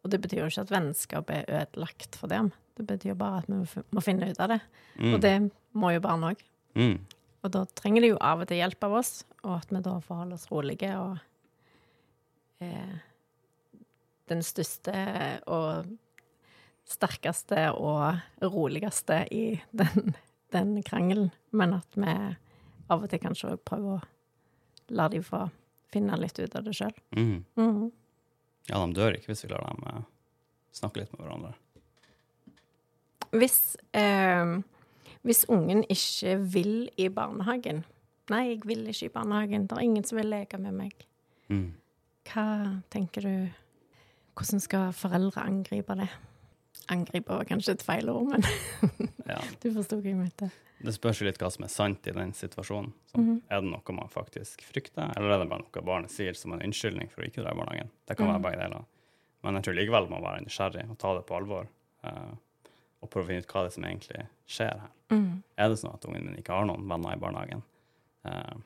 Og 0.04 0.12
det 0.12 0.20
betyr 0.24 0.44
jo 0.44 0.52
ikke 0.52 0.66
at 0.66 0.74
vennskap 0.74 1.32
er 1.32 1.50
ødelagt 1.62 2.18
for 2.20 2.32
dem. 2.32 2.52
Det 2.78 2.86
betyr 2.90 3.18
bare 3.20 3.44
at 3.44 3.50
vi 3.52 3.84
må 3.94 4.04
finne 4.04 4.32
ut 4.32 4.42
av 4.42 4.56
det. 4.56 4.60
Og 5.14 5.20
det 5.24 5.36
må 5.78 5.94
jo 5.94 6.04
barn 6.04 6.26
òg. 6.32 6.42
Mm. 6.78 6.98
Og 7.44 7.52
da 7.54 7.64
trenger 7.78 8.04
de 8.04 8.14
jo 8.14 8.20
av 8.24 8.44
og 8.44 8.50
til 8.50 8.62
hjelp 8.62 8.86
av 8.88 8.98
oss, 9.02 9.14
og 9.44 9.58
at 9.60 9.72
vi 9.74 9.82
da 9.84 9.98
får 10.04 10.22
holde 10.22 10.38
oss 10.40 10.48
rolige 10.52 10.94
og 11.00 11.18
eh, 12.64 13.02
Den 14.32 14.40
største 14.46 14.94
og 15.52 15.90
sterkeste 16.88 17.66
og 17.76 18.22
roligste 18.42 19.24
i 19.32 19.60
den, 19.76 20.16
den 20.56 20.78
krangelen. 20.84 21.30
Men 21.52 21.76
at 21.80 22.00
vi 22.00 22.16
av 22.92 23.04
og 23.04 23.10
til 23.12 23.22
kanskje 23.24 23.54
òg 23.54 23.62
prøver 23.66 23.98
å 23.98 24.94
la 24.94 25.08
de 25.12 25.22
få 25.24 25.46
finne 25.94 26.18
litt 26.20 26.40
ut 26.40 26.56
av 26.58 26.66
det 26.66 26.74
sjøl. 26.76 26.94
Mm. 27.16 27.92
Ja, 28.70 28.80
de 28.80 28.96
dør 28.98 29.16
ikke 29.18 29.32
hvis 29.32 29.46
vi 29.46 29.52
lar 29.52 29.64
dem 29.68 29.84
eh, 29.90 30.04
snakke 30.76 31.04
litt 31.04 31.14
med 31.14 31.26
hverandre. 31.26 31.54
Hvis, 33.34 33.78
eh, 33.98 34.58
hvis 35.26 35.46
ungen 35.50 35.84
ikke 35.90 36.38
vil 36.54 36.76
i 37.02 37.10
barnehagen 37.10 37.84
Nei, 38.32 38.54
jeg 38.54 38.62
vil 38.64 38.86
ikke 38.88 39.10
i 39.10 39.12
barnehagen. 39.12 39.66
Det 39.68 39.76
er 39.76 39.84
ingen 39.84 40.06
som 40.08 40.16
vil 40.16 40.30
leke 40.32 40.56
med 40.56 40.78
meg. 40.78 40.94
Mm. 41.52 41.74
Hva 42.30 42.46
tenker 42.94 43.26
du 43.28 43.34
Hvordan 44.34 44.62
skal 44.64 44.94
foreldre 44.96 45.44
angripe 45.44 45.94
det? 46.00 46.08
Angripe 46.90 47.36
var 47.36 47.44
kanskje 47.46 47.76
et 47.76 47.84
feil 47.86 48.10
ord, 48.10 48.32
men 48.32 48.48
Ja. 49.28 49.42
du 49.62 49.68
forsto 49.76 50.00
hva 50.00 50.08
jeg 50.08 50.18
mente. 50.18 50.48
Det 50.84 50.92
spørs 50.92 51.22
jo 51.22 51.28
litt 51.28 51.40
hva 51.40 51.48
som 51.54 51.64
er 51.64 51.72
sant 51.72 52.08
i 52.10 52.14
den 52.16 52.34
situasjonen. 52.36 52.92
Så 53.08 53.22
Er 53.48 53.62
det 53.62 53.70
noe 53.70 53.96
man 53.96 54.12
faktisk 54.12 54.66
frykter, 54.68 55.14
eller 55.16 55.36
er 55.36 55.44
det 55.44 55.50
bare 55.52 55.64
noe 55.64 55.84
barnet 55.88 56.12
sier 56.12 56.36
som 56.36 56.56
en 56.56 56.64
unnskyldning 56.66 57.12
for 57.12 57.24
å 57.24 57.30
ikke 57.30 57.44
dra 57.44 57.54
i 57.54 57.60
barnehagen? 57.60 57.92
Det 58.08 58.18
kan 58.20 58.32
være 58.32 58.44
begge 58.44 58.60
deler. 58.60 58.90
Men 59.44 59.60
jeg 59.60 59.68
tror 59.68 59.78
likevel 59.78 60.10
man 60.10 60.20
må 60.20 60.28
være 60.28 60.44
nysgjerrig 60.44 60.84
og 60.90 60.98
ta 61.00 61.14
det 61.16 61.24
på 61.30 61.38
alvor. 61.38 61.70
Uh, 62.04 62.34
og 63.04 63.12
prøve 63.12 63.26
å 63.26 63.30
finne 63.32 63.44
ut 63.44 63.54
hva 63.54 63.64
det 63.64 63.72
er 63.72 63.76
som 63.76 63.88
egentlig 63.88 64.26
skjer 64.58 64.84
her. 64.84 64.92
Er 65.60 65.72
det 65.72 65.80
sånn 65.80 65.96
at 65.96 66.06
ungen 66.08 66.28
min 66.28 66.40
ikke 66.40 66.56
har 66.56 66.68
noen 66.68 66.88
venner 66.90 67.16
i 67.16 67.22
barnehagen? 67.22 67.64
Uh, 68.28 68.60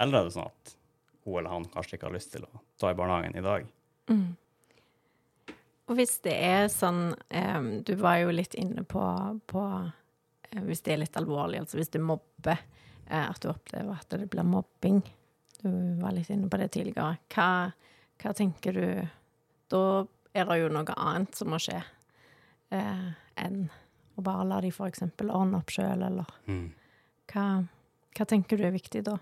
eller 0.00 0.20
er 0.20 0.28
det 0.28 0.36
sånn 0.36 0.48
at 0.48 0.74
hun 1.24 1.38
eller 1.38 1.52
han 1.52 1.68
kanskje 1.72 1.96
ikke 1.98 2.08
har 2.08 2.16
lyst 2.16 2.32
til 2.36 2.44
å 2.48 2.62
ta 2.80 2.92
i 2.92 2.98
barnehagen 2.98 3.36
i 3.36 3.44
dag? 3.44 3.68
Og 5.88 5.96
hvis 5.96 6.18
det 6.24 6.34
er 6.36 6.66
sånn 6.72 7.14
um, 7.16 7.68
Du 7.84 7.94
var 8.00 8.18
jo 8.22 8.32
litt 8.34 8.54
inne 8.60 8.84
på, 8.88 9.04
på 9.48 9.62
Hvis 10.50 10.80
det 10.86 10.94
er 10.94 11.02
litt 11.02 11.16
alvorlig, 11.20 11.60
altså 11.62 11.76
hvis 11.78 11.92
du 11.92 11.98
mobber, 12.00 12.60
eh, 13.06 13.24
at 13.24 13.40
du 13.42 13.50
opplever 13.50 13.98
at 13.98 14.08
det 14.14 14.30
blir 14.32 14.46
mobbing. 14.48 15.02
Du 15.60 15.68
var 16.00 16.14
litt 16.16 16.30
inne 16.30 16.48
på 16.48 16.60
det 16.60 16.70
tidligere. 16.76 17.18
Hva, 17.34 17.48
hva 18.22 18.34
tenker 18.36 18.78
du 18.78 18.86
Da 19.68 19.82
er 20.32 20.46
det 20.48 20.58
jo 20.62 20.68
noe 20.72 20.94
annet 20.96 21.36
som 21.36 21.50
må 21.52 21.58
skje 21.60 21.76
eh, 22.72 23.08
enn 23.36 23.66
å 24.18 24.22
bare 24.24 24.46
la 24.48 24.60
de 24.64 24.70
f.eks. 24.72 25.02
ordne 25.20 25.60
opp 25.60 25.70
sjøl, 25.70 26.00
eller 26.02 26.30
hva, 27.28 27.44
hva 28.16 28.26
tenker 28.26 28.58
du 28.58 28.64
er 28.66 28.74
viktig 28.74 29.04
da? 29.06 29.18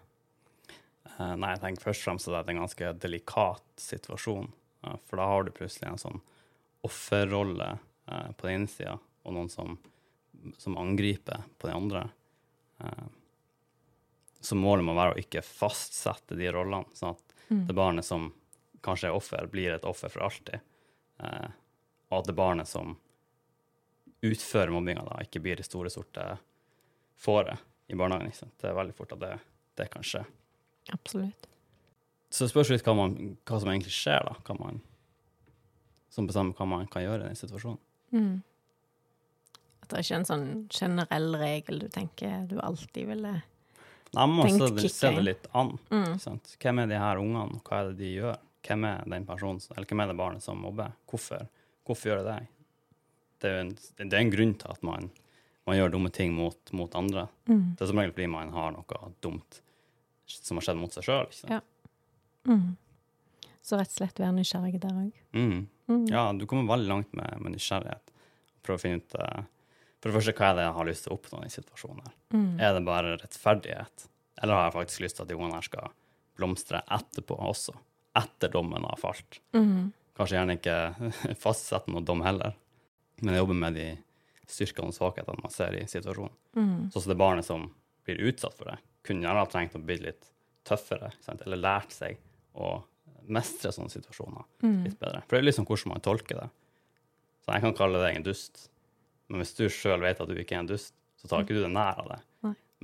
Eh, 1.17 1.35
nei, 1.37 1.53
jeg 1.55 1.63
tenker 1.63 1.89
først 1.89 2.03
og 2.03 2.09
fremst 2.11 2.29
at 2.29 2.35
det 2.37 2.53
er 2.53 2.55
en 2.55 2.63
ganske 2.65 2.93
delikat 3.03 3.67
situasjon. 3.81 4.49
eh, 4.87 4.97
for 5.05 5.21
da 5.21 5.27
har 5.31 5.45
du 5.45 5.53
plutselig 5.57 5.89
en 5.91 6.01
sånn 6.01 6.23
offerrolle 6.87 7.71
eh, 7.75 8.31
på 8.37 8.49
den 8.49 8.63
ene 8.63 8.71
sida, 8.71 8.97
og 9.25 9.37
noen 9.37 9.51
som, 9.53 9.79
som 10.59 10.77
angriper 10.79 11.45
på 11.59 11.69
den 11.69 11.77
andre. 11.77 12.09
Eh, 12.81 13.07
så 14.41 14.59
målet 14.59 14.87
må 14.87 14.95
være 14.95 15.17
å 15.17 15.21
ikke 15.21 15.43
fastsette 15.43 16.39
de 16.39 16.51
rollene, 16.55 16.87
sånn 16.95 17.17
at 17.17 17.37
det 17.49 17.75
barnet 17.75 18.07
som 18.07 18.29
kanskje 18.87 19.11
er 19.11 19.17
offer, 19.17 19.47
blir 19.51 19.75
et 19.75 19.87
offer 19.87 20.11
for 20.13 20.27
alltid. 20.27 20.63
Eh, 21.23 21.49
og 22.11 22.21
at 22.21 22.29
det 22.31 22.37
barnet 22.39 22.71
som 22.71 22.95
utfører 24.27 24.73
mobbinga, 24.75 25.05
da, 25.07 25.21
ikke 25.25 25.43
blir 25.43 25.59
det 25.59 25.67
store, 25.67 25.91
sorte 25.91 26.37
fåret 27.19 27.63
i 27.91 27.99
barnehagen. 27.99 28.31
Ikke 28.31 28.45
sant? 28.45 28.57
Det 28.61 28.71
er 28.71 28.79
veldig 28.79 28.97
fort 28.97 29.15
at 29.17 29.23
det, 29.23 29.33
det 29.79 29.89
kan 29.93 30.07
skje. 30.07 30.25
Absolutt. 30.95 31.49
Så 32.31 32.49
spørs 32.51 32.71
litt 32.73 32.87
hva, 32.87 32.95
man, 32.99 33.17
hva 33.47 33.61
som 33.63 33.71
egentlig 33.71 33.95
skjer, 33.95 34.27
da. 34.27 34.57
Man, 34.59 34.81
som 36.13 36.27
bestemmer 36.29 36.57
hva 36.59 36.69
man 36.69 36.91
kan 36.91 37.05
gjøre 37.05 37.25
i 37.25 37.31
den 37.31 37.39
situasjonen. 37.39 37.83
Mm. 38.15 38.35
At 39.87 39.93
det 39.93 39.99
er 40.01 40.07
ikke 40.07 40.19
en 40.19 40.27
sånn 40.27 40.47
generell 40.75 41.37
regel 41.39 41.85
du 41.85 41.87
tenker 41.95 42.49
du 42.51 42.57
alltid 42.59 43.07
ville 43.07 43.37
Nei, 44.17 44.25
man 44.25 44.33
må 44.39 44.47
se 44.49 45.11
det, 45.11 45.23
litt 45.23 45.47
an. 45.55 45.75
Mm. 45.91 46.17
Sant? 46.23 46.55
Hvem 46.63 46.81
er 46.81 46.89
de 46.89 46.99
her 46.99 47.19
ungene, 47.21 47.59
og 47.59 47.69
hva 47.69 47.83
er 47.83 47.91
det 47.91 47.99
de 48.01 48.11
gjør? 48.15 48.39
Hvem 48.65 48.87
er 48.89 49.03
den 49.13 49.27
personen, 49.29 49.59
eller 49.75 49.89
hvem 49.91 50.03
er 50.03 50.09
det 50.09 50.17
barnet 50.17 50.45
som 50.47 50.63
mobber? 50.63 50.95
Hvorfor, 51.11 51.43
hvorfor 51.85 52.11
gjør 52.11 52.23
det 52.23 52.31
det? 52.31 52.47
Det 53.43 53.51
er 53.51 53.61
en, 53.61 53.75
det 53.75 54.07
er 54.09 54.23
en 54.23 54.33
grunn 54.33 54.55
til 54.63 54.73
at 54.73 54.87
man, 54.87 55.11
man 55.69 55.77
gjør 55.77 55.93
dumme 55.95 56.13
ting 56.17 56.33
mot, 56.35 56.73
mot 56.73 56.97
andre. 56.99 57.27
Mm. 57.51 57.77
Det 57.77 57.85
er 57.85 57.91
som 57.93 58.01
regel 58.01 58.15
fordi 58.17 58.31
man 58.33 58.55
har 58.57 58.73
noe 58.79 59.13
dumt 59.27 59.61
som 60.27 60.59
har 60.59 60.67
skjedd 60.67 60.81
mot 60.81 60.97
seg 60.97 61.07
sjøl. 61.07 61.29
Ja. 61.51 61.61
Mm. 62.49 62.73
Så 63.67 63.79
rett 63.79 63.91
og 63.91 63.99
slett 64.01 64.23
være 64.23 64.39
nysgjerrig 64.39 64.81
der 64.83 64.97
òg. 64.97 65.21
Mm. 65.37 65.67
Mm. 65.91 66.07
Ja, 66.11 66.31
du 66.33 66.47
kommer 66.49 66.71
veldig 66.73 66.89
langt 66.89 67.13
med, 67.19 67.37
med 67.43 67.55
nysgjerrighet. 67.59 68.15
Prøve 68.67 68.81
å 68.81 68.83
finne 68.83 69.03
ut 69.03 69.19
eh, 69.21 69.45
For 70.03 70.11
det 70.11 70.17
første, 70.19 70.35
hva 70.37 70.51
er 70.51 70.57
det 70.59 70.65
jeg 70.67 70.77
har 70.77 70.89
lyst 70.91 71.07
til 71.07 71.13
å 71.13 71.17
oppnå 71.17 71.43
i 71.47 71.53
situasjonen 71.53 72.03
her? 72.05 72.15
Mm. 72.37 72.49
Er 72.61 72.75
det 72.77 72.83
bare 72.87 73.15
rettferdighet? 73.23 74.07
Eller 74.43 74.55
har 74.59 74.67
jeg 74.69 74.77
faktisk 74.77 75.01
lyst 75.07 75.17
til 75.17 75.25
at 75.25 75.31
de 75.31 75.37
ungene 75.39 75.57
her 75.57 75.65
skal 75.67 75.93
blomstre 76.37 76.83
etterpå 76.93 77.39
også? 77.49 77.75
Etter 78.17 78.53
dommen 78.53 78.85
har 78.85 79.01
falt. 79.01 79.41
Mm. 79.57 79.93
Kanskje 80.17 80.37
gjerne 80.39 80.57
ikke 80.59 80.77
fastsette 81.45 81.93
noen 81.93 82.05
dom 82.09 82.23
heller, 82.25 82.55
men 83.23 83.35
jeg 83.35 83.43
jobber 83.43 83.59
med 83.63 83.75
de 83.81 83.87
styrkene 84.47 84.93
og 84.93 84.97
svakhetene 84.97 85.43
man 85.43 85.53
ser 85.53 85.75
i 85.77 85.87
situasjonen. 85.91 86.37
Mm. 86.57 86.77
Sånn 86.93 87.03
som 87.07 87.11
det 87.13 87.19
barnet 87.21 87.49
som 87.49 87.67
blir 88.07 88.21
utsatt 88.29 88.55
for 88.57 88.71
det, 88.71 88.77
kunne 89.07 89.25
gjerne 89.27 89.43
ha 89.43 89.49
trengt 89.51 89.75
å 89.79 89.83
bli 89.83 89.97
litt 90.05 90.29
tøffere, 90.67 91.11
sant? 91.25 91.43
eller 91.47 91.59
lært 91.61 91.93
seg 91.95 92.21
å 92.55 92.77
mestre 93.27 93.73
sånne 93.75 93.91
situasjoner 93.91 94.45
Mm. 94.63 94.85
litt 94.87 94.99
bedre. 95.01 95.21
For 95.27 95.35
det 95.37 95.41
er 95.43 95.49
liksom 95.51 95.67
hvordan 95.67 95.91
man 95.93 96.05
tolker 96.05 96.39
det. 96.41 96.49
Så 97.45 97.53
jeg 97.57 97.63
kan 97.65 97.75
kalle 97.79 98.01
det 98.05 98.13
en 98.17 98.27
dust, 98.27 98.69
men 99.27 99.43
hvis 99.43 99.55
du 99.59 99.67
sjøl 99.73 100.03
vet 100.05 100.21
at 100.23 100.31
du 100.31 100.39
ikke 100.39 100.57
er 100.57 100.65
en 100.65 100.71
dust, 100.71 100.95
så 101.19 101.29
tar 101.29 101.45
ikke 101.45 101.57
du 101.57 101.65
det 101.65 101.73
nær 101.75 101.99
av 102.03 102.11
det. 102.13 102.21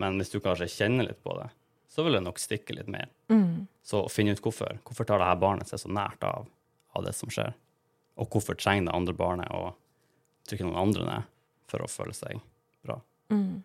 Men 0.01 0.17
hvis 0.19 0.33
du 0.33 0.41
kanskje 0.41 0.71
kjenner 0.73 1.07
litt 1.07 1.21
på 1.23 1.35
det, 1.39 1.51
så 1.93 2.05
vil 2.05 2.17
det 2.17 2.23
nok 2.25 2.41
stikke 2.41 2.75
litt 2.75 2.89
mer. 2.91 3.11
Mm. 3.29 3.67
Så 3.85 4.01
finn 4.09 4.31
ut 4.33 4.41
hvorfor. 4.41 4.79
Hvorfor 4.87 5.07
tar 5.09 5.21
det 5.21 5.29
her 5.29 5.43
barnet 5.43 5.69
seg 5.69 5.83
så 5.83 5.91
nært 5.93 6.25
av, 6.25 6.49
av 6.97 7.05
det 7.05 7.13
som 7.17 7.31
skjer? 7.33 7.53
Og 8.17 8.33
hvorfor 8.33 8.57
trenger 8.57 8.89
det 8.89 8.97
andre 8.97 9.15
barnet 9.17 9.53
å 9.53 9.75
trykke 10.49 10.65
noen 10.67 10.81
andre 10.81 11.05
ned 11.09 11.29
for 11.71 11.85
å 11.85 11.91
føle 11.93 12.17
seg 12.17 12.41
bra? 12.87 12.97
Mm. 13.33 13.61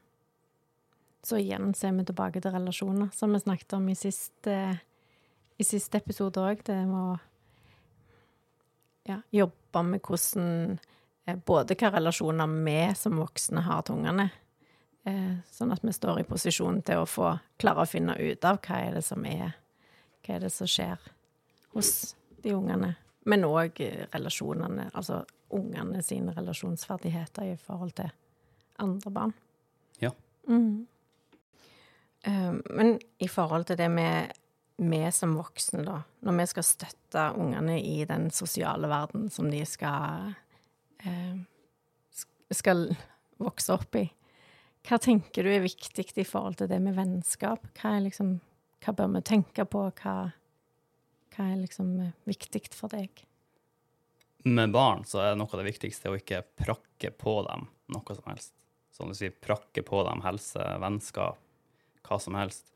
Så 1.27 1.39
igjen 1.39 1.71
ser 1.75 1.95
vi 1.95 2.05
tilbake 2.07 2.43
til 2.43 2.53
relasjoner, 2.53 3.09
som 3.15 3.33
vi 3.35 3.41
snakket 3.41 3.77
om 3.79 3.87
i 3.91 3.95
siste, 3.97 4.57
i 5.57 5.65
siste 5.67 5.99
episode 5.99 6.43
òg. 6.43 6.61
Det 6.67 6.77
med 6.87 6.99
å 6.99 7.17
ja, 9.07 9.21
jobbe 9.31 9.83
med 9.87 10.03
hvordan 10.03 10.77
Både 11.35 11.75
hva 11.75 11.91
relasjoner 11.91 12.47
vi 12.65 12.93
som 12.95 13.17
voksne 13.19 13.61
har 13.61 13.81
til 13.83 13.95
ungene, 13.95 14.29
eh, 15.05 15.35
sånn 15.51 15.71
at 15.73 15.81
vi 15.83 15.91
står 15.91 16.19
i 16.21 16.23
posisjon 16.23 16.81
til 16.83 16.97
å 17.03 17.05
få 17.09 17.39
klare 17.59 17.83
å 17.83 17.87
finne 17.89 18.15
ut 18.17 18.45
av 18.45 18.59
hva 18.61 18.79
er 18.87 18.93
det 18.93 19.03
som 19.03 19.25
er 19.25 19.53
Hva 20.27 20.35
er 20.35 20.39
det 20.39 20.51
som 20.51 20.67
skjer 20.67 20.97
hos 21.73 22.15
de 22.43 22.51
ungene. 22.51 22.95
Men 23.25 23.43
òg 23.43 23.79
relasjonene, 24.13 24.89
altså 24.93 25.25
ungene 25.51 26.01
sine 26.03 26.33
relasjonsferdigheter 26.35 27.43
i 27.53 27.55
forhold 27.55 27.93
til 27.95 28.09
andre 28.79 29.11
barn. 29.11 29.33
Ja. 30.01 30.11
Mm. 30.49 30.85
Eh, 32.23 32.53
Men 32.75 32.99
i 33.19 33.27
forhold 33.27 33.65
til 33.65 33.77
det 33.77 33.89
med 33.91 34.31
vi 34.77 35.11
som 35.11 35.35
voksne, 35.37 35.83
da, 35.85 36.01
når 36.21 36.37
vi 36.39 36.45
skal 36.45 36.63
støtte 36.63 37.33
ungene 37.35 37.79
i 37.81 38.03
den 38.05 38.29
sosiale 38.31 38.87
verden 38.87 39.29
som 39.31 39.49
de 39.51 39.63
skal 39.65 40.27
eh, 40.27 40.33
sk- 40.33 40.46
skal 42.53 42.87
vokse 43.37 43.73
opp 43.75 43.95
i, 43.99 44.07
hva 44.87 44.99
tenker 45.03 45.43
du 45.43 45.51
er 45.51 45.65
viktig 45.65 46.05
i 46.15 46.27
forhold 46.27 46.61
til 46.61 46.69
det 46.71 46.79
med 46.79 46.95
vennskap? 46.95 47.65
Hva, 47.75 47.97
liksom, 47.99 48.37
hva 48.83 48.93
bør 48.95 49.09
vi 49.17 49.23
tenke 49.27 49.65
på? 49.67 49.81
Hva, 49.99 50.13
hva 51.35 51.47
er 51.47 51.57
liksom 51.59 51.89
eh, 52.05 52.13
viktig 52.29 52.69
for 52.75 52.93
deg? 52.93 53.25
Med 54.47 54.71
barn 54.71 55.03
så 55.07 55.25
er 55.25 55.35
noe 55.35 55.51
av 55.51 55.59
det 55.59 55.67
viktigste 55.67 56.13
å 56.13 56.15
ikke 56.15 56.45
prakke 56.61 57.11
på 57.11 57.41
dem 57.49 57.67
noe 57.91 58.15
som 58.15 58.31
helst. 58.31 58.53
Som 58.95 59.11
du 59.11 59.17
sier, 59.17 59.35
prakke 59.35 59.83
på 59.85 59.99
dem 60.07 60.23
helse, 60.23 60.63
vennskap, 60.81 61.41
hva 62.07 62.19
som 62.23 62.37
helst. 62.39 62.71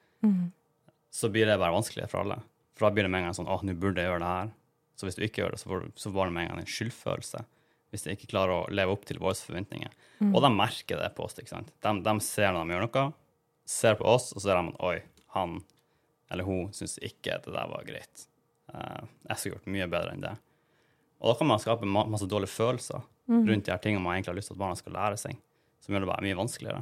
Så 1.15 1.31
blir 1.31 1.47
det 1.47 1.59
bare 1.61 1.77
vanskeligere 1.77 2.11
for 2.11 2.25
alle. 2.25 2.41
For 2.75 2.87
da 2.87 2.95
blir 2.95 3.07
det 3.07 3.13
med 3.13 3.23
en 3.23 3.29
gang 3.29 3.39
sånn 3.39 3.49
åh, 3.51 3.63
nå 3.63 3.77
burde 3.79 4.03
jeg 4.03 4.11
gjøre 4.11 4.23
det 4.23 4.35
her. 4.35 4.51
Så 4.99 5.07
hvis 5.07 5.17
du 5.17 5.23
ikke 5.25 5.45
gjør 5.45 5.55
det, 5.55 5.61
så 5.63 5.71
får 5.71 5.81
du 5.81 6.03
så 6.03 6.11
du 6.11 6.19
med 6.19 6.43
en 6.43 6.51
gang 6.51 6.61
en 6.61 6.69
skyldfølelse. 6.75 7.45
Hvis 7.91 8.05
de 8.05 8.15
ikke 8.15 8.29
klarer 8.31 8.55
å 8.55 8.71
leve 8.71 8.93
opp 8.95 9.03
til 9.07 9.19
våre 9.19 9.35
forventninger. 9.35 9.91
Og 10.31 10.39
de 10.45 10.51
merker 10.55 10.99
det 11.01 11.09
på 11.17 11.25
oss. 11.25 11.35
ikke 11.35 11.51
sant? 11.51 11.73
De, 11.83 11.91
de 12.05 12.13
ser 12.23 12.53
når 12.55 12.63
de 12.63 12.75
gjør 12.75 12.85
noe, 12.87 13.05
ser 13.67 13.97
på 13.99 14.07
oss, 14.07 14.29
og 14.31 14.39
så 14.39 14.47
ser 14.47 14.59
de 14.59 14.71
at 14.71 14.83
oi, 14.87 14.97
han 15.35 15.59
eller 16.31 16.47
hun 16.47 16.69
syns 16.75 16.95
ikke 17.03 17.41
det 17.43 17.51
der 17.51 17.67
var 17.67 17.83
greit. 17.83 18.25
Uh, 18.71 19.03
jeg 19.27 19.37
skulle 19.37 19.57
gjort 19.57 19.73
mye 19.75 19.87
bedre 19.91 20.13
enn 20.15 20.23
det. 20.23 20.31
Og 21.19 21.33
da 21.33 21.35
kan 21.37 21.49
man 21.49 21.59
skape 21.61 21.87
ma 21.87 22.05
masse 22.07 22.27
dårlige 22.29 22.53
følelser 22.53 23.03
rundt 23.31 23.65
de 23.67 23.71
her 23.71 23.81
tingene 23.83 24.03
man 24.03 24.15
egentlig 24.15 24.31
har 24.31 24.37
lyst 24.39 24.49
til 24.51 24.57
at 24.57 24.61
barna 24.63 24.77
skal 24.79 24.95
lære 24.95 25.19
seg, 25.19 25.37
som 25.83 25.93
gjør 25.93 26.05
det 26.05 26.09
bare 26.09 26.25
mye 26.25 26.37
vanskeligere. 26.39 26.81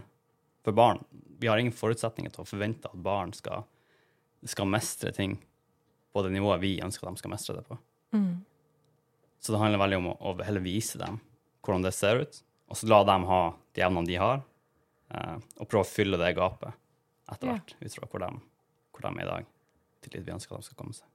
For 0.65 0.75
barn, 0.75 1.01
vi 1.41 1.49
har 1.49 1.61
ingen 1.61 1.75
forutsetninger 1.75 2.33
til 2.33 2.43
å 2.43 2.47
forvente 2.47 2.89
at 2.89 3.03
barn 3.03 3.33
skal, 3.37 3.65
skal 4.45 4.69
mestre 4.69 5.11
ting 5.15 5.35
på 6.13 6.23
det 6.25 6.31
nivået 6.33 6.61
vi 6.63 6.71
ønsker 6.85 7.07
at 7.07 7.17
de 7.17 7.21
skal 7.21 7.33
mestre 7.33 7.57
det 7.59 7.65
på. 7.67 7.77
Så 9.39 9.53
det 9.55 9.59
handler 9.61 9.79
veldig 9.79 9.97
om 10.01 10.07
å, 10.11 10.17
å 10.19 10.33
heller 10.43 10.63
vise 10.63 10.99
dem 10.99 11.19
hvordan 11.63 11.83
det 11.85 11.93
ser 11.95 12.21
ut, 12.23 12.41
og 12.69 12.77
så 12.79 12.87
la 12.89 13.03
dem 13.07 13.25
ha 13.29 13.41
de 13.75 13.81
evnene 13.85 14.07
de 14.09 14.15
har, 14.19 14.41
eh, 15.13 15.37
og 15.59 15.67
prøve 15.69 15.85
å 15.85 15.89
fylle 15.89 16.17
det 16.19 16.33
gapet 16.37 16.73
etter 17.31 17.47
Ja. 17.47 17.53
hvert, 17.57 17.75
ut 17.79 17.93
fra 17.95 18.07
hvor 18.09 18.25
hvor 18.29 19.01
de 19.05 19.19
er 19.19 19.23
i 19.23 19.29
dag, 19.29 19.45
til 20.01 20.11
dit 20.17 20.25
vi 20.25 20.33
ønsker 20.33 20.55
at 20.57 20.61
de 20.61 20.65
skal 20.69 20.77
komme 20.81 20.93
seg. 20.97 21.07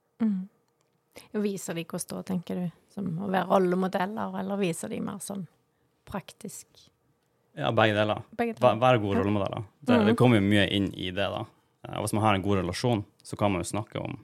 Viser 1.44 1.74
de 1.78 1.84
hvordan 1.84 2.16
da, 2.16 2.22
tenker 2.26 2.58
du? 2.58 2.64
Som 2.94 3.10
å 3.22 3.28
være 3.30 3.46
rollemodeller, 3.50 4.38
eller 4.40 4.56
viser 4.60 4.88
de 4.90 5.00
mer 5.04 5.18
sånn 5.22 5.44
praktisk? 6.08 6.66
Ja, 7.54 7.70
begge 7.76 7.94
deler. 7.94 8.22
Begge 8.34 8.56
deler. 8.58 8.80
Være 8.82 9.00
gode 9.02 9.20
rollemodeller. 9.20 9.66
Det, 9.84 9.98
det 10.08 10.16
kommer 10.18 10.40
jo 10.40 10.46
mye 10.46 10.64
inn 10.74 10.88
i 10.98 11.10
det, 11.14 11.28
da. 11.30 11.44
Eh, 11.86 11.98
Og 11.98 12.06
hvis 12.06 12.14
man 12.16 12.24
har 12.26 12.34
en 12.38 12.42
god 12.42 12.62
relasjon, 12.62 13.04
så 13.22 13.36
kan 13.38 13.52
man 13.54 13.62
jo 13.62 13.68
snakke 13.70 14.00
om, 14.02 14.16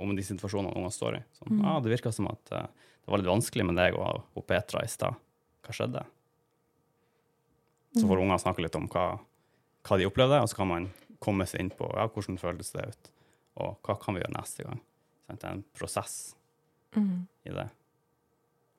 om 0.00 0.14
de 0.16 0.24
situasjonene 0.24 0.72
ungene 0.74 0.94
står 0.94 1.18
i. 1.18 1.24
Sånn, 1.38 1.60
ah, 1.66 1.80
det 1.82 1.92
virka 1.92 2.12
som 2.14 2.30
at 2.30 2.54
uh, 2.54 2.64
det 3.04 3.12
var 3.12 3.20
litt 3.20 3.30
vanskelig 3.30 3.66
med 3.68 3.78
deg 3.78 3.98
og, 3.98 4.24
og 4.36 4.46
Petra 4.48 4.84
i 4.84 4.90
stad. 4.90 5.18
Hva 5.66 5.76
skjedde? 5.76 6.04
Så 7.96 8.06
får 8.06 8.22
ungene 8.22 8.38
snakke 8.40 8.64
litt 8.64 8.78
om 8.78 8.86
hva, 8.90 9.06
hva 9.86 9.98
de 9.98 10.06
opplevde, 10.08 10.40
og 10.40 10.50
så 10.50 10.60
kan 10.60 10.70
man 10.70 10.88
komme 11.20 11.46
seg 11.48 11.64
inn 11.64 11.72
på 11.74 11.88
ja, 11.96 12.06
hvordan 12.08 12.38
føltes 12.40 12.72
det 12.76 12.86
ut, 12.92 13.10
og 13.60 13.78
hva 13.86 13.96
kan 14.00 14.16
vi 14.16 14.22
gjøre 14.22 14.36
neste 14.36 14.66
gang. 14.66 14.80
Sant? 15.26 15.42
Det 15.42 15.48
er 15.48 15.56
en 15.58 15.64
prosess 15.76 16.16
i 17.44 17.54
det. 17.54 17.68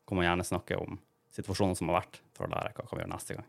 Hvor 0.08 0.20
man 0.20 0.28
gjerne 0.28 0.48
snakker 0.48 0.82
om 0.82 1.00
situasjoner 1.36 1.78
som 1.80 1.92
har 1.92 2.02
vært, 2.02 2.22
for 2.36 2.48
å 2.48 2.52
lære 2.52 2.74
hva 2.76 2.88
kan 2.88 2.98
vi 2.98 3.04
gjøre 3.04 3.14
neste 3.14 3.38
gang. 3.38 3.48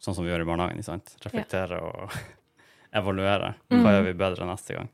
Sånn 0.00 0.16
som 0.16 0.24
vi 0.24 0.32
gjør 0.32 0.44
i 0.44 0.48
barnehagen. 0.48 0.84
sant? 0.86 1.14
Reflektere 1.24 1.80
og 1.84 2.14
evaluere. 3.00 3.54
Hva 3.70 3.94
gjør 3.96 4.06
vi 4.06 4.18
bedre 4.18 4.48
neste 4.48 4.78
gang? 4.78 4.90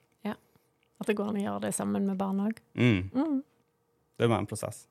At 1.07 1.13
det 1.13 1.21
går 1.21 1.29
an 1.31 1.37
å 1.39 1.43
gjøre 1.45 1.63
det 1.69 1.77
sammen 1.77 2.03
med 2.03 2.19
barn 2.19 2.41
òg? 2.43 2.57
Mm. 2.75 3.15
Det 3.15 4.27
må 4.27 4.33
være 4.33 4.43
en 4.43 4.49
prosess. 4.51 4.91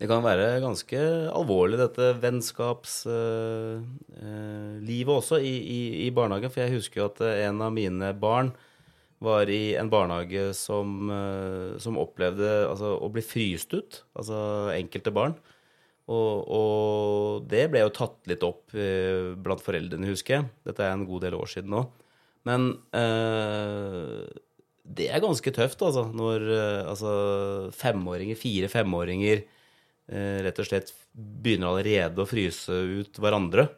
Det 0.00 0.08
kan 0.10 0.24
være 0.24 0.62
ganske 0.64 1.02
alvorlig, 1.38 1.78
dette 1.78 2.08
vennskapslivet 2.18 5.12
også, 5.14 5.38
i, 5.38 5.54
i, 5.60 6.06
i 6.06 6.08
barnehagen. 6.16 6.50
For 6.50 6.60
jeg 6.64 6.74
husker 6.74 6.98
jo 6.98 7.06
at 7.12 7.22
eh, 7.22 7.44
en 7.46 7.62
av 7.62 7.70
mine 7.76 8.10
barn 8.18 8.50
var 9.22 9.46
i 9.54 9.76
en 9.78 9.92
barnehage 9.92 10.50
som, 10.58 11.10
eh, 11.14 11.78
som 11.78 12.00
opplevde 12.02 12.66
altså, 12.72 12.98
å 12.98 13.06
bli 13.14 13.22
fryst 13.22 13.70
ut. 13.76 14.02
Altså 14.18 14.74
enkelte 14.74 15.14
barn. 15.14 15.38
Og, 16.10 16.42
og 16.50 17.46
det 17.52 17.70
ble 17.70 17.84
jo 17.84 17.94
tatt 17.94 18.18
litt 18.26 18.42
opp 18.42 18.74
eh, 18.74 19.30
blant 19.38 19.62
foreldrene, 19.62 20.10
husker 20.10 20.40
jeg. 20.40 20.50
Dette 20.66 20.82
er 20.82 20.90
en 20.96 21.06
god 21.06 21.22
del 21.28 21.38
år 21.38 21.46
siden 21.54 21.70
nå. 21.76 21.86
Men 22.48 22.70
eh, 22.96 24.24
det 24.82 25.08
er 25.10 25.22
ganske 25.22 25.52
tøft, 25.54 25.82
altså. 25.84 26.06
Når 26.16 26.46
eh, 26.54 26.88
altså, 26.88 27.12
femåringer, 27.76 28.38
fire-femåringer 28.40 29.42
eh, 29.42 30.38
rett 30.46 30.62
og 30.62 30.68
slett 30.68 30.94
begynner 31.12 31.72
allerede 31.72 32.24
å 32.24 32.28
fryse 32.28 32.72
ut 32.72 33.20
hverandre. 33.20 33.68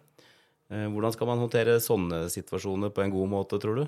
Hvordan 0.73 1.13
skal 1.13 1.29
man 1.29 1.41
håndtere 1.43 1.75
sånne 1.85 2.23
situasjoner 2.33 2.89
på 2.97 3.03
en 3.03 3.11
god 3.13 3.29
måte, 3.29 3.59
tror 3.61 3.77
du? 3.77 3.83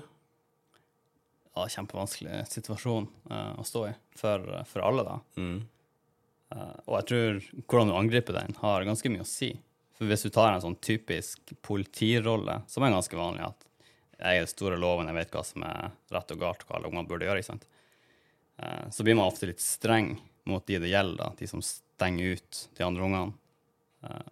Ja, 1.55 1.63
kjempevanskelig 1.65 2.43
situasjon 2.51 3.07
å 3.57 3.65
stå 3.65 3.81
i 3.89 3.93
for, 4.19 4.43
for 4.69 4.85
alle, 4.85 5.05
da. 5.07 5.15
Mm. 5.41 5.63
Og 6.85 6.93
jeg 6.99 7.07
tror 7.09 7.39
hvordan 7.63 7.89
du 7.89 7.95
angriper 7.97 8.37
den, 8.37 8.53
har 8.61 8.85
ganske 8.85 9.09
mye 9.09 9.25
å 9.25 9.29
si. 9.29 9.49
For 9.97 10.05
hvis 10.05 10.27
du 10.27 10.29
tar 10.35 10.51
en 10.51 10.61
sånn 10.61 10.77
typisk 10.77 11.55
politirolle, 11.65 12.59
som 12.69 12.85
er 12.85 12.93
ganske 12.93 13.17
vanlig, 13.17 13.49
at 13.49 13.64
jeg 14.19 14.37
er 14.37 14.45
den 14.45 14.51
store 14.51 14.77
loven, 14.79 15.09
jeg 15.11 15.17
vet 15.17 15.33
hva 15.35 15.43
som 15.45 15.65
er 15.67 15.89
rett 16.13 16.31
og 16.35 16.41
galt, 16.41 16.63
hva 16.67 16.77
alle 16.77 16.91
ungene 16.91 17.09
burde 17.09 17.27
gjøre, 17.27 17.41
ikke 17.41 17.51
sant? 17.51 17.65
Eh, 18.61 18.85
så 18.91 19.03
blir 19.03 19.17
man 19.17 19.27
ofte 19.27 19.49
litt 19.49 19.63
streng 19.63 20.15
mot 20.47 20.65
de 20.67 20.79
det 20.79 20.91
gjelder, 20.91 21.19
da, 21.19 21.31
de 21.39 21.49
som 21.49 21.63
stenger 21.65 22.37
ut 22.37 22.61
de 22.77 22.85
andre 22.85 23.07
ungene. 23.07 23.33
Eh, 24.07 24.29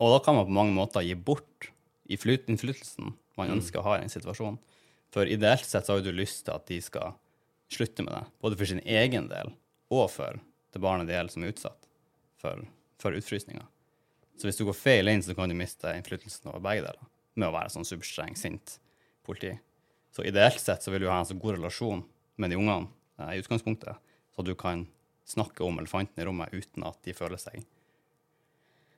og 0.00 0.14
da 0.14 0.20
kan 0.24 0.38
man 0.38 0.46
på 0.48 0.56
mange 0.56 0.76
måter 0.76 1.04
gi 1.04 1.16
bort 1.18 1.70
i 2.10 2.16
innflytelsen 2.16 3.12
man 3.38 3.54
ønsker 3.56 3.80
å 3.80 3.86
ha 3.86 3.98
i 3.98 4.04
en 4.04 4.12
situasjon. 4.12 4.58
For 5.14 5.26
ideelt 5.26 5.66
sett 5.66 5.86
så 5.86 5.96
har 5.96 6.04
du 6.04 6.12
lyst 6.14 6.44
til 6.46 6.54
at 6.54 6.66
de 6.68 6.78
skal 6.84 7.14
slutte 7.70 8.04
med 8.04 8.14
det, 8.14 8.24
både 8.42 8.58
for 8.58 8.68
sin 8.68 8.82
egen 8.82 9.28
del 9.30 9.52
og 9.90 10.08
for 10.12 10.38
det 10.70 10.82
barnet 10.82 11.08
det 11.08 11.16
gjelder 11.16 11.34
som 11.34 11.44
er 11.44 11.54
utsatt 11.54 11.88
for, 12.42 12.64
for 13.02 13.16
utfrysninger. 13.16 13.64
Så 14.38 14.48
hvis 14.48 14.58
du 14.58 14.64
går 14.66 14.78
feil 14.78 15.10
inn, 15.10 15.22
så 15.22 15.34
kan 15.36 15.50
du 15.50 15.56
miste 15.58 15.92
innflytelsen 15.94 16.50
over 16.50 16.62
begge 16.64 16.86
deler 16.86 17.08
med 17.38 17.48
å 17.48 17.54
være 17.54 17.72
sånn 17.72 17.86
superstreng, 17.86 18.36
sint 18.38 18.78
politi. 19.26 19.52
Så 20.14 20.24
ideelt 20.26 20.60
sett 20.60 20.82
så 20.82 20.92
vil 20.92 21.04
du 21.04 21.10
ha 21.10 21.20
en 21.20 21.28
så 21.28 21.36
god 21.38 21.58
relasjon 21.58 22.02
med 22.40 22.50
de 22.50 22.58
ungene 22.58 22.88
eh, 23.20 23.36
i 23.36 23.42
utgangspunktet, 23.42 23.98
så 24.34 24.44
du 24.46 24.54
kan 24.58 24.86
snakke 25.28 25.62
om 25.62 25.78
elefanten 25.78 26.22
i 26.22 26.26
rommet 26.26 26.54
uten 26.54 26.86
at 26.88 26.98
de 27.06 27.14
føler 27.14 27.38
seg 27.40 27.60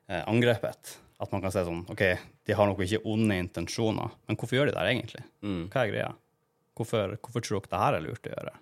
eh, 0.08 0.22
angrepet. 0.24 0.96
At 1.22 1.30
man 1.30 1.42
kan 1.44 1.52
si 1.54 1.62
sånn 1.62 1.84
OK, 1.92 2.02
de 2.48 2.56
har 2.58 2.66
nok 2.66 2.80
ikke 2.82 3.04
onde 3.12 3.36
intensjoner, 3.38 4.14
men 4.26 4.38
hvorfor 4.38 4.58
gjør 4.58 4.72
de 4.72 4.76
det 4.78 4.86
egentlig? 4.90 5.24
Mm. 5.44 5.64
Hva 5.70 5.84
er 5.84 5.92
greia? 5.92 6.12
Hvorfor, 6.78 7.16
hvorfor 7.20 7.44
tror 7.44 7.60
dere 7.60 7.70
det 7.70 7.82
her 7.82 7.96
er 7.98 8.06
lurt 8.06 8.26
å 8.26 8.32
gjøre? 8.32 8.54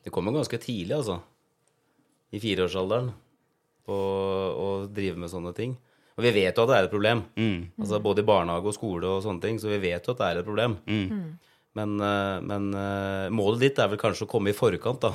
Det 0.00 0.12
kommer 0.14 0.32
ganske 0.32 0.58
tidlig, 0.58 0.96
altså. 0.96 1.18
I 2.32 2.40
fireårsalderen. 2.40 3.10
Å 3.90 4.68
drive 4.88 5.18
med 5.18 5.32
sånne 5.32 5.52
ting. 5.56 5.74
Og 6.18 6.24
vi 6.26 6.32
vet 6.34 6.56
jo 6.58 6.64
at 6.66 6.68
det 6.68 6.76
er 6.76 6.84
et 6.88 6.92
problem. 6.92 7.22
Mm. 7.36 7.60
Altså 7.80 8.00
Både 8.02 8.20
i 8.20 8.26
barnehage 8.28 8.66
og 8.66 8.74
skole 8.76 9.06
og 9.08 9.22
sånne 9.24 9.40
ting. 9.44 9.58
Så 9.62 9.70
vi 9.70 9.78
vet 9.78 10.04
jo 10.06 10.12
at 10.12 10.18
det 10.20 10.26
er 10.26 10.40
et 10.42 10.48
problem. 10.48 10.76
Mm. 10.86 11.38
Men, 11.78 11.94
eh, 12.02 12.40
men 12.42 12.70
eh, 12.74 13.28
målet 13.30 13.60
ditt 13.62 13.78
er 13.78 13.88
vel 13.92 14.00
kanskje 14.02 14.26
å 14.26 14.30
komme 14.32 14.50
i 14.50 14.56
forkant 14.56 15.00
da, 15.06 15.14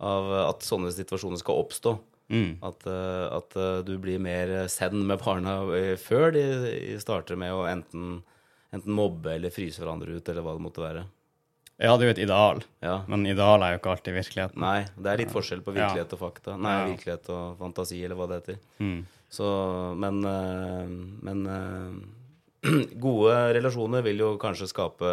av 0.00 0.32
at 0.48 0.64
sånne 0.66 0.90
situasjoner 0.96 1.38
skal 1.42 1.60
oppstå. 1.62 1.92
Mm. 2.32 2.52
At, 2.64 2.86
eh, 2.88 3.26
at 3.36 3.56
du 3.86 3.94
blir 4.00 4.18
mer 4.24 4.54
send 4.72 5.04
med 5.06 5.20
barna 5.22 5.58
før 6.00 6.32
de 6.32 6.96
starter 7.02 7.36
med 7.36 7.52
å 7.52 7.66
enten, 7.68 8.22
enten 8.72 8.96
mobbe 8.96 9.34
eller 9.36 9.52
fryse 9.52 9.78
hverandre 9.82 10.16
ut, 10.16 10.28
eller 10.32 10.42
hva 10.42 10.56
det 10.56 10.64
måtte 10.64 10.82
være. 10.82 11.04
Ja, 11.82 11.96
det 11.98 12.04
er 12.04 12.08
jo 12.08 12.14
et 12.14 12.24
ideal, 12.24 12.60
Ja. 12.84 13.02
men 13.08 13.26
ideal 13.26 13.62
er 13.62 13.72
jo 13.74 13.78
ikke 13.80 13.90
alltid 13.96 14.14
virkeligheten. 14.14 14.60
Nei, 14.60 14.84
det 14.96 15.06
er 15.12 15.18
litt 15.18 15.32
forskjell 15.34 15.62
på 15.64 15.72
virkelighet 15.74 16.12
Ja. 16.12 16.16
og 16.16 16.20
fakta. 16.20 16.56
Nei, 16.56 16.72
Ja. 16.78 16.86
virkelighet 16.94 17.28
og 17.30 17.58
fantasi, 17.58 18.04
eller 18.04 18.14
hva 18.16 18.28
det 18.28 18.38
heter. 18.40 18.58
Mm. 18.80 19.06
Så, 19.32 19.46
men 19.96 20.20
eh, 20.28 20.90
men 21.24 21.46
eh, 21.48 22.68
gode 23.06 23.38
relasjoner 23.56 24.04
vil 24.04 24.20
jo 24.22 24.34
kanskje 24.40 24.68
skape 24.70 25.12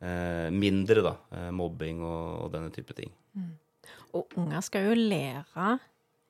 eh, 0.00 0.48
mindre, 0.54 1.02
da. 1.04 1.16
mobbing 1.52 2.04
og, 2.06 2.44
og 2.44 2.54
denne 2.54 2.70
type 2.74 2.94
ting. 2.96 3.10
Og 4.16 4.38
unger 4.38 4.62
skal 4.64 4.88
jo 4.88 4.96
lære 4.96 5.74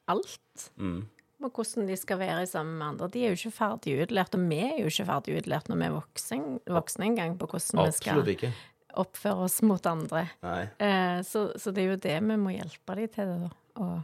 alt. 0.09 0.71
Mm. 0.81 1.05
Og 1.39 1.55
hvordan 1.55 1.87
de 1.87 1.95
skal 1.97 2.19
være 2.19 2.47
sammen 2.51 2.81
med 2.81 2.87
andre. 2.87 3.09
De 3.15 3.21
er 3.23 3.31
jo 3.31 3.39
ikke 3.39 3.55
ferdig 3.55 3.95
utlært, 4.03 4.35
og 4.35 4.49
vi 4.51 4.59
er 4.65 4.81
jo 4.81 4.91
ikke 4.91 5.07
ferdig 5.12 5.37
utlært 5.39 5.69
når 5.71 5.79
vi 5.79 5.87
er 5.87 5.95
voksne, 5.95 6.41
voksne 6.67 7.11
engang, 7.12 7.37
på 7.39 7.47
hvordan 7.53 7.85
vi 7.85 7.95
skal 7.95 8.33
ikke. 8.35 8.51
oppføre 8.99 9.47
oss 9.47 9.61
mot 9.62 9.87
andre. 9.87 10.25
Eh, 10.43 11.21
så, 11.29 11.51
så 11.55 11.71
det 11.75 11.85
er 11.85 11.93
jo 11.93 12.01
det 12.09 12.17
vi 12.33 12.39
må 12.43 12.57
hjelpe 12.57 12.99
dem 12.99 13.12
til, 13.15 13.31
det, 13.31 13.39
da. 13.45 13.53
Og. 13.85 13.99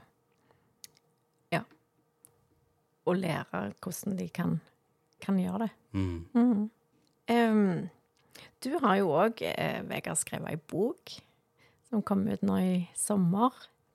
Og 3.04 3.18
lære 3.20 3.66
hvordan 3.84 4.16
de 4.18 4.28
kan, 4.32 4.56
kan 5.20 5.38
gjøre 5.38 5.66
det. 5.66 5.70
Mm. 5.92 6.70
Em, 7.30 7.90
du 8.64 8.70
har 8.80 8.96
jo 9.00 9.12
òg, 9.12 9.42
eh, 9.44 9.82
Vegard, 9.88 10.18
skrevet 10.20 10.54
ei 10.54 10.56
bok 10.56 11.12
som 11.88 12.02
kom 12.02 12.26
ut 12.28 12.42
nå 12.42 12.58
i 12.58 12.74
sommer. 12.96 13.52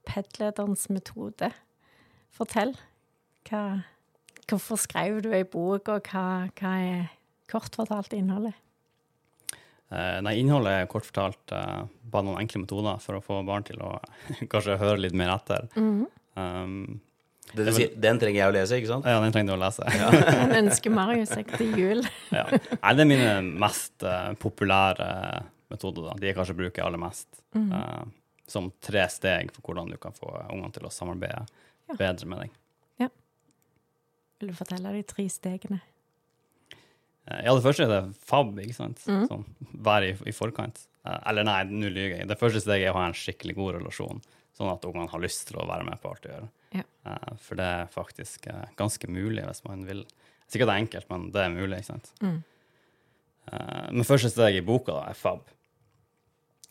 'Pedlederens 0.08 0.88
metode'. 0.90 1.52
Fortell. 2.34 2.74
Hva, 3.50 3.84
hvorfor 4.50 4.80
skrev 4.80 5.22
du 5.26 5.32
ei 5.34 5.44
bok, 5.44 5.90
og 5.90 6.10
hva, 6.10 6.50
hva 6.58 6.74
er 6.80 7.12
kort 7.50 7.76
fortalt 7.76 8.14
innholdet? 8.18 8.56
Eh, 9.90 10.20
nei, 10.22 10.36
innholdet 10.38 10.76
er 10.84 10.90
kort 10.90 11.08
fortalt 11.08 11.54
eh, 11.56 11.84
bare 12.14 12.28
noen 12.28 12.44
enkle 12.44 12.64
metoder 12.64 13.02
for 13.02 13.18
å 13.18 13.24
få 13.26 13.42
barn 13.46 13.66
til 13.66 13.82
å 13.82 13.96
kanskje 14.52 14.78
høre 14.82 15.02
litt 15.02 15.18
mer 15.18 15.34
etter. 15.36 15.70
um, 16.38 17.00
Det 17.50 17.64
vil 17.66 17.74
si, 17.74 17.86
den 17.98 18.20
trenger 18.22 18.44
jeg 18.44 18.52
å 18.52 18.54
lese, 18.54 18.78
ikke 18.78 18.90
sant? 18.92 19.08
ja, 19.10 19.18
den 19.24 19.34
trenger 19.34 19.56
du 19.56 19.58
å 19.58 19.62
lese. 19.64 19.86
Den 19.90 20.54
ønsker 20.64 20.94
Marius 20.94 21.32
seg 21.34 21.50
til 21.58 21.72
jul. 21.80 22.04
ja. 22.38 22.44
Nei, 22.52 22.92
det 22.94 23.02
er 23.06 23.10
mine 23.10 23.32
mest 23.64 24.06
uh, 24.06 24.32
populære 24.38 25.08
metoder. 25.74 26.12
Da. 26.12 26.14
De 26.22 26.30
jeg 26.30 26.38
kanskje 26.38 26.58
bruker 26.60 26.86
aller 26.86 27.02
mest. 27.02 27.28
eh, 27.58 28.04
som 28.50 28.72
tre 28.82 29.04
steg 29.14 29.52
for 29.54 29.62
hvordan 29.68 29.90
du 29.94 29.98
kan 30.02 30.14
få 30.18 30.30
ungene 30.50 30.72
til 30.74 30.86
å 30.90 30.94
samarbeide 30.94 31.44
Ja. 31.90 31.96
bedre 31.98 32.26
med 32.30 32.40
deg. 32.44 32.56
Ja. 33.04 33.08
Vil 34.42 34.50
du 34.50 34.56
fortelle 34.58 34.94
de 34.96 35.04
tre 35.10 35.26
stegene? 35.30 35.82
Uh, 37.30 37.42
Ja, 37.46 37.54
det 37.54 37.62
første 37.66 37.86
er 37.86 37.92
det 37.94 38.02
FAB, 38.26 38.56
ikke 38.64 38.78
sant? 38.78 39.02
Sånn, 39.06 39.46
være 39.86 40.14
i, 40.14 40.16
i 40.30 40.34
forkant. 40.34 40.86
Eller 41.26 41.46
nei, 41.48 41.60
nå 41.70 41.90
lyver 41.90 42.20
jeg. 42.20 42.30
Det 42.30 42.38
første 42.42 42.62
steget 42.62 42.90
er 42.90 42.94
å 42.94 43.00
ha 43.02 43.08
en 43.10 43.18
skikkelig 43.18 43.56
god 43.58 43.76
relasjon, 43.80 44.22
sånn 44.58 44.70
at 44.74 44.86
ungene 44.86 45.10
har 45.10 45.22
lyst 45.24 45.48
til 45.50 45.58
å 45.62 45.68
være 45.70 45.86
med 45.88 46.02
på 46.02 46.10
alt 46.12 46.26
du 46.26 46.30
gjør. 46.34 46.48
Ja. 46.76 46.84
Eh, 47.10 47.32
For 47.42 47.58
det 47.60 47.66
er 47.66 47.88
faktisk 47.94 48.48
eh, 48.52 48.66
ganske 48.78 49.08
mulig 49.10 49.46
hvis 49.48 49.64
man 49.66 49.86
vil. 49.88 50.04
Sikkert 50.50 50.70
det 50.70 50.76
er 50.76 50.84
enkelt, 50.86 51.10
men 51.10 51.28
det 51.34 51.42
er 51.46 51.54
mulig, 51.54 51.80
ikke 51.82 51.92
sant? 51.94 52.12
Mm. 52.22 52.38
Eh, 53.52 53.88
Men 53.92 54.08
første 54.08 54.30
steg 54.34 54.58
i 54.60 54.66
boka 54.66 54.94
da, 54.96 55.04
er 55.10 55.18
FAB, 55.18 55.44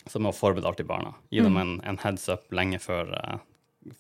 som 0.09 0.25
er 0.27 0.33
å 0.33 0.39
forberede 0.39 0.71
alltid 0.71 0.89
barna. 0.89 1.15
Gi 1.31 1.43
dem 1.45 1.57
en, 1.61 1.77
en 1.85 1.99
heads 2.03 2.29
up 2.33 2.47
lenge 2.55 2.79
før, 2.81 3.11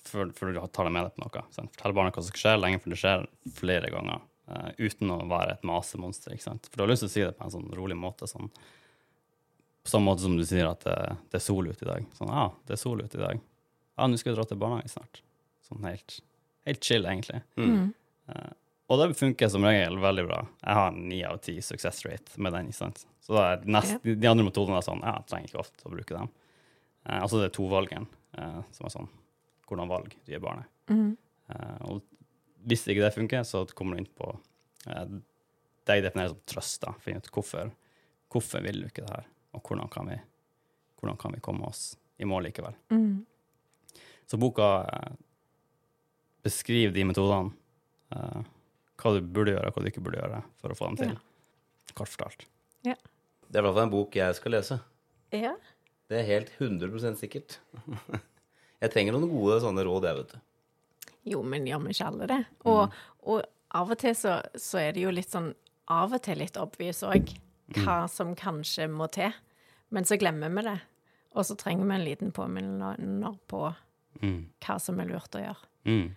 før, 0.08 0.30
før 0.38 0.54
du 0.54 0.60
tar 0.72 0.88
dem 0.88 0.94
med 0.96 1.04
deg 1.08 1.14
på 1.18 1.24
noe. 1.26 1.42
Sant? 1.52 1.74
Fortell 1.76 1.96
barna 1.98 2.10
hva 2.14 2.22
som 2.22 2.30
skal 2.32 2.44
skje, 2.44 2.56
lenge 2.62 2.80
før 2.84 2.94
det 2.94 3.00
skjer, 3.02 3.26
flere 3.58 3.90
ganger. 3.92 4.24
uten 4.78 5.10
å 5.12 5.18
være 5.28 5.52
et 5.58 5.64
masemonster. 5.68 6.32
ikke 6.32 6.46
sant? 6.46 6.66
For 6.70 6.78
du 6.80 6.82
har 6.86 6.88
lyst 6.94 7.04
til 7.04 7.10
å 7.10 7.12
si 7.12 7.24
det 7.26 7.34
på 7.36 7.44
en 7.44 7.52
sånn 7.52 7.68
rolig 7.76 7.96
måte. 8.00 8.26
sånn 8.30 8.48
på 9.88 9.90
samme 9.92 10.08
måte 10.10 10.22
som 10.24 10.36
du 10.36 10.44
sier 10.44 10.66
at 10.68 10.82
det, 10.84 10.96
det 11.32 11.38
er 11.38 11.44
sol 11.44 11.68
ute 11.68 11.84
i 11.84 11.88
dag. 11.88 12.06
Sånn, 12.16 12.28
ja, 12.32 12.48
det 12.68 12.74
er 12.76 12.80
sol 12.80 13.00
ute 13.00 13.16
i 13.16 13.20
dag. 13.22 13.38
Ja, 13.98 14.06
nå 14.08 14.16
skal 14.20 14.32
vi 14.32 14.36
dra 14.38 14.44
til 14.48 14.58
barnehagen 14.60 14.90
snart. 14.92 15.20
Sånn 15.68 15.84
helt, 15.88 16.18
helt 16.68 16.84
chill, 16.84 17.06
egentlig. 17.06 17.42
Mm. 17.60 17.92
Uh, 18.30 18.50
og 18.88 19.02
det 19.02 19.18
funker 19.18 19.50
som 19.52 19.66
regel 19.68 19.98
veldig 20.00 20.24
bra. 20.24 20.40
Jeg 20.62 20.76
har 20.78 20.92
ni 20.96 21.20
av 21.28 21.40
ti 21.44 21.58
success 21.64 22.00
rate 22.06 22.40
med 22.40 22.54
den. 22.56 22.70
ikke 22.70 22.80
sant? 22.80 23.04
Så 23.24 23.36
da 23.36 23.44
er 23.52 23.66
nest, 23.68 23.98
de, 24.04 24.14
de 24.16 24.30
andre 24.30 24.46
metodene 24.46 24.78
er 24.80 24.86
sånn, 24.86 25.02
ja, 25.04 25.18
jeg 25.20 25.28
trenger 25.28 25.50
ikke 25.50 25.62
ofte 25.64 25.88
å 25.88 25.92
bruke 25.92 26.16
dem. 26.16 26.30
Uh, 27.04 27.18
altså 27.20 27.42
det 27.42 27.50
er 27.50 27.56
tovalgen, 27.58 28.08
uh, 28.38 28.60
som 28.76 28.88
er 28.88 28.94
sånn, 28.96 29.10
hvordan 29.68 29.92
valg 29.92 30.14
du 30.24 30.32
gir 30.32 30.44
barnet. 30.44 30.70
Mm. 30.88 31.10
Uh, 31.52 31.76
og 31.90 32.68
hvis 32.68 32.86
ikke 32.88 33.04
det 33.04 33.14
funker, 33.16 33.44
så 33.44 33.66
kommer 33.76 33.96
du 33.96 34.02
inn 34.02 34.12
på 34.18 34.32
uh, 34.32 35.04
det 35.88 35.98
jeg 35.98 36.04
definerer 36.08 36.32
som 36.32 36.42
trøst. 36.48 36.80
da, 36.84 36.94
Finne 37.04 37.20
ut 37.20 37.30
hvorfor, 37.32 37.72
hvorfor 38.32 38.64
vil 38.64 38.82
du 38.82 38.88
ikke 38.88 39.04
det 39.04 39.14
her, 39.14 39.28
og 39.56 39.68
hvordan 39.68 39.92
kan 39.92 40.08
vi, 40.10 40.18
hvordan 41.00 41.20
kan 41.20 41.36
vi 41.36 41.44
komme 41.44 41.68
oss 41.68 41.90
i 42.18 42.26
mål 42.28 42.48
likevel. 42.48 42.74
Mm. 42.90 43.24
Så 44.26 44.36
boka 44.36 44.66
beskriver 46.48 46.96
de 46.96 47.08
metodene, 47.12 47.54
Uh, 48.08 48.40
hva 48.96 49.10
du 49.12 49.18
burde 49.20 49.52
gjøre, 49.52 49.68
hva 49.74 49.82
du 49.84 49.88
ikke 49.90 50.00
burde 50.00 50.16
gjøre 50.16 50.38
for 50.62 50.72
å 50.72 50.76
få 50.78 50.86
dem 50.88 50.94
til. 50.96 51.10
Kort 51.92 52.08
fortalt. 52.08 52.46
Det 52.80 52.94
er 52.94 53.60
i 53.60 53.64
hvert 53.66 53.74
fall 53.76 53.82
en 53.84 53.92
bok 53.92 54.16
jeg 54.16 54.36
skal 54.38 54.54
lese. 54.56 54.78
Ja. 55.36 55.50
Det 56.08 56.16
er 56.22 56.24
helt 56.24 56.48
100% 56.56 57.18
sikkert. 57.20 57.58
Jeg 58.80 58.92
trenger 58.94 59.12
noen 59.12 59.28
gode 59.28 59.58
sånne 59.60 59.82
råd, 59.84 60.04
jeg, 60.08 60.16
vet 60.22 60.32
du. 60.32 61.12
Jo, 61.34 61.40
men 61.44 61.64
gjør 61.68 61.80
vi 61.84 61.92
ikke 61.96 62.08
alle 62.08 62.28
det? 62.30 62.38
Og, 62.70 62.96
og 63.28 63.42
av 63.76 63.90
og 63.92 63.98
til 64.00 64.14
så, 64.16 64.36
så 64.56 64.80
er 64.80 64.92
det 64.96 65.02
jo 65.02 65.12
litt 65.12 65.32
sånn 65.34 65.48
Av 65.92 66.14
og 66.14 66.22
til 66.24 66.38
litt 66.40 66.56
obvious 66.60 67.02
òg 67.04 67.32
hva 67.82 67.96
som 68.12 68.32
kanskje 68.38 68.86
må 68.92 69.08
til. 69.12 69.34
Men 69.92 70.08
så 70.08 70.16
glemmer 70.20 70.52
vi 70.56 70.64
det. 70.68 70.76
Og 71.36 71.44
så 71.48 71.56
trenger 71.60 71.90
vi 71.90 71.96
en 71.98 72.06
liten 72.08 72.32
påminner 72.36 73.36
på 73.52 73.66
Mm. 74.22 74.48
hva 74.64 74.78
som 74.82 74.98
er 74.98 75.06
lurt 75.12 75.36
å 75.36 75.42
gjøre. 75.44 75.68
Mm. 75.86 76.08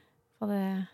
For 0.41 0.49
det, 0.49 0.88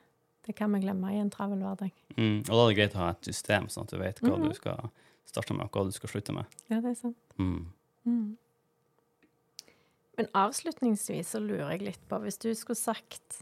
det 0.43 0.57
kan 0.57 0.73
vi 0.75 0.81
glemme 0.83 1.13
i 1.15 1.21
en 1.21 1.29
travel 1.31 1.61
hverdag. 1.63 1.93
Mm. 2.17 2.41
Og 2.41 2.51
da 2.51 2.57
er 2.59 2.67
det 2.67 2.79
greit 2.81 2.97
å 2.97 3.03
ha 3.05 3.13
et 3.13 3.29
system, 3.29 3.69
sånn 3.71 3.87
at 3.87 3.93
du 3.93 4.01
vet 4.01 4.19
hva 4.19 4.35
du 4.41 4.49
skal 4.57 4.89
starte 5.23 5.55
med, 5.55 5.69
og 5.69 5.77
hva 5.77 5.85
du 5.87 5.95
skal 5.95 6.11
slutte 6.11 6.35
med. 6.35 6.57
Ja, 6.67 6.81
det 6.83 6.91
er 6.91 6.99
sant. 6.99 7.37
Mm. 7.39 8.35
Men 10.17 10.29
avslutningsvis 10.35 11.31
så 11.31 11.39
lurer 11.39 11.77
jeg 11.77 11.87
litt 11.93 12.03
på, 12.11 12.19
hvis 12.25 12.41
du 12.43 12.49
skulle 12.59 12.79
sagt 12.79 13.39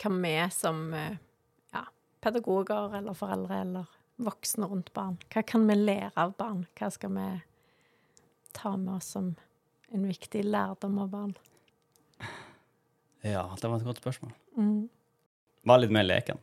hva 0.00 0.10
vi 0.16 0.34
som 0.56 0.86
eh, 0.96 1.20
ja, 1.76 1.84
pedagoger 2.24 2.96
eller 2.96 3.18
foreldre 3.18 3.60
eller 3.66 3.94
voksne 4.22 4.72
rundt 4.72 4.92
barn, 4.96 5.20
hva 5.34 5.44
kan 5.44 5.68
vi 5.68 5.76
lære 5.76 6.14
av 6.16 6.32
barn? 6.40 6.64
Hva 6.78 6.88
skal 6.94 7.12
vi 7.18 7.28
ta 8.56 8.72
med 8.80 8.96
oss 8.96 9.12
som 9.18 9.34
en 9.92 10.08
viktig 10.08 10.46
lærdom 10.48 10.96
av 11.04 11.12
barn? 11.12 11.36
Ja, 13.22 13.44
det 13.58 13.70
var 13.70 13.78
et 13.78 13.86
godt 13.86 14.02
spørsmål. 14.02 14.32
Mm. 14.58 14.88
Vær 15.68 15.82
litt 15.82 15.94
mer 15.94 16.06
leken. 16.06 16.40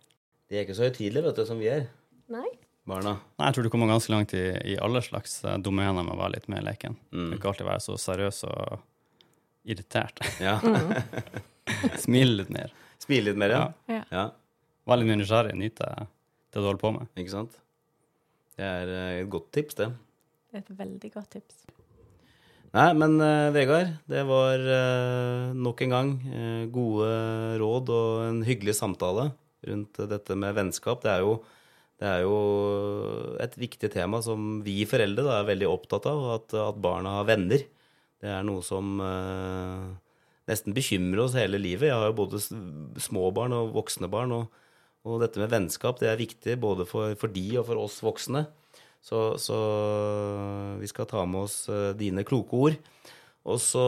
De 0.49 0.57
er 0.57 0.65
ikke 0.65 0.77
så 0.77 0.87
høytidelige, 0.87 1.25
vet 1.27 1.39
du, 1.39 1.45
som 1.45 1.59
vi 1.61 1.67
er, 1.69 1.87
Nei? 2.31 2.47
barna. 2.89 3.17
Nei, 3.37 3.49
jeg 3.49 3.57
tror 3.57 3.67
du 3.67 3.71
kommer 3.73 3.91
ganske 3.91 4.13
langt 4.13 4.33
i, 4.37 4.45
i 4.71 4.77
alle 4.81 5.01
slags 5.05 5.39
eh, 5.43 5.57
domener 5.61 6.01
med 6.01 6.15
å 6.15 6.19
være 6.21 6.37
litt 6.37 6.47
mer 6.51 6.63
leken. 6.65 6.95
Mm. 7.13 7.33
Ikke 7.35 7.51
alltid 7.51 7.67
være 7.67 7.83
så 7.83 7.97
seriøs 8.01 8.43
og 8.49 8.79
irritert. 9.69 10.23
Ja. 10.41 10.57
Smile 12.05 12.39
litt 12.39 12.53
mer. 12.53 12.73
Smil 13.03 13.27
litt 13.29 13.39
mer, 13.39 13.53
ja. 13.53 13.65
Ja. 13.91 14.03
ja. 14.13 14.25
Vær 14.89 15.01
litt 15.01 15.11
mer 15.11 15.19
nysgjerrig, 15.21 15.57
Nyt 15.59 15.83
det 15.83 16.63
du 16.63 16.65
holder 16.65 16.81
på 16.81 16.93
med. 16.95 17.09
Ikke 17.19 17.35
sant? 17.35 17.59
Det 18.57 18.65
er 18.65 18.89
eh, 18.95 19.17
et 19.21 19.29
godt 19.31 19.51
tips, 19.55 19.77
det. 19.79 19.91
Det 20.49 20.57
er 20.57 20.65
et 20.65 20.77
veldig 20.79 21.11
godt 21.13 21.29
tips. 21.37 21.61
Nei, 22.69 22.89
men 22.93 23.15
uh, 23.17 23.49
Vegard, 23.49 23.95
det 24.05 24.21
var 24.29 24.61
uh, 24.61 25.53
nok 25.57 25.79
en 25.81 25.93
gang 25.95 26.09
uh, 26.29 26.65
gode 26.69 27.07
råd 27.57 27.89
og 27.95 28.09
en 28.27 28.43
hyggelig 28.45 28.75
samtale 28.77 29.31
rundt 29.65 29.97
dette 30.11 30.37
med 30.37 30.53
vennskap. 30.53 31.01
Det 31.01 31.09
er 31.09 31.23
jo, 31.25 31.39
det 31.97 32.11
er 32.11 32.21
jo 32.27 32.35
et 33.41 33.57
viktig 33.57 33.89
tema 33.95 34.21
som 34.21 34.59
vi 34.65 34.83
foreldre 34.89 35.25
da, 35.25 35.39
er 35.39 35.49
veldig 35.49 35.71
opptatt 35.71 36.05
av, 36.11 36.21
at, 36.35 36.53
at 36.61 36.77
barna 36.83 37.15
har 37.17 37.27
venner. 37.31 37.65
Det 38.21 38.29
er 38.29 38.45
noe 38.45 38.61
som 38.65 39.01
nesten 40.49 40.75
bekymrer 40.75 41.23
oss 41.25 41.37
hele 41.39 41.59
livet. 41.61 41.89
Jeg 41.89 41.97
har 41.97 42.11
jo 42.11 42.17
både 42.21 42.41
små 43.01 43.29
barn 43.35 43.55
og 43.55 43.73
voksne 43.75 44.11
barn, 44.11 44.35
og, 44.35 44.63
og 45.07 45.21
dette 45.23 45.41
med 45.41 45.51
vennskap 45.51 45.99
det 46.03 46.11
er 46.11 46.21
viktig 46.21 46.59
både 46.61 46.87
for, 46.87 47.17
for 47.19 47.33
de 47.33 47.45
og 47.59 47.67
for 47.71 47.81
oss 47.81 47.99
voksne. 48.05 48.45
Så, 49.01 49.37
så 49.39 49.57
vi 50.79 50.87
skal 50.91 51.07
ta 51.09 51.23
med 51.25 51.47
oss 51.47 51.63
eh, 51.71 51.91
dine 51.97 52.25
kloke 52.27 52.59
ord. 52.59 52.77
Og 53.49 53.57
så 53.63 53.85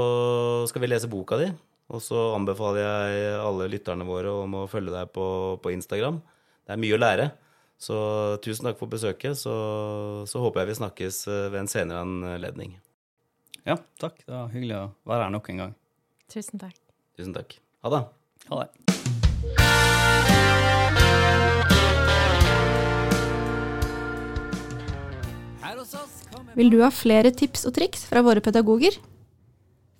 skal 0.72 0.82
vi 0.84 0.90
lese 0.90 1.10
boka 1.12 1.38
di. 1.42 1.52
Og 1.92 2.00
så 2.04 2.32
anbefaler 2.38 2.86
jeg 2.86 3.40
alle 3.44 3.68
lytterne 3.74 4.08
våre 4.08 4.32
om 4.46 4.62
å 4.62 4.68
følge 4.72 4.94
deg 4.96 5.12
på, 5.14 5.26
på 5.62 5.74
Instagram. 5.76 6.22
Det 6.64 6.76
er 6.76 6.80
mye 6.82 6.96
å 6.96 7.02
lære. 7.02 7.26
Så 7.82 7.98
tusen 8.46 8.70
takk 8.70 8.80
for 8.80 8.92
besøket. 8.92 9.36
Så, 9.42 9.54
så 10.30 10.44
håper 10.44 10.64
jeg 10.64 10.72
vi 10.72 10.80
snakkes 10.80 11.22
eh, 11.28 11.50
ved 11.52 11.64
en 11.66 11.72
senere 11.72 12.06
anledning. 12.06 12.78
Ja, 13.68 13.76
takk. 14.02 14.24
Det 14.24 14.34
var 14.34 14.50
hyggelig 14.54 14.78
å 14.80 14.88
være 15.10 15.28
her 15.28 15.36
nok 15.36 15.52
en 15.54 15.62
gang. 15.66 15.76
Tusen 16.32 16.62
takk. 16.62 16.78
Tusen 17.20 17.36
takk. 17.36 17.60
Ha 17.84 17.94
det. 17.94 18.04
Ha 18.50 18.64
det. 18.64 18.70
Vil 26.56 26.72
du 26.72 26.82
ha 26.84 26.92
flere 26.92 27.32
tips 27.32 27.64
og 27.70 27.76
triks 27.78 28.04
fra 28.10 28.24
våre 28.26 28.44
pedagoger? 28.44 28.98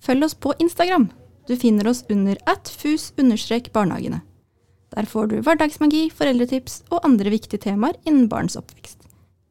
Følg 0.02 0.26
oss 0.26 0.34
på 0.36 0.52
Instagram. 0.60 1.08
Du 1.48 1.54
finner 1.58 1.88
oss 1.90 2.04
under 2.12 2.38
atfus-barnehagene. 2.50 4.20
Der 4.92 5.08
får 5.08 5.30
du 5.30 5.38
hverdagsmagi, 5.40 6.10
foreldretips 6.12 6.82
og 6.90 7.00
andre 7.08 7.32
viktige 7.32 7.62
temaer 7.64 7.96
innen 8.04 8.28
barns 8.28 8.58
oppvekst. 8.60 8.98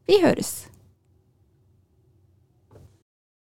Vi 0.08 0.22
høres! 0.22 0.71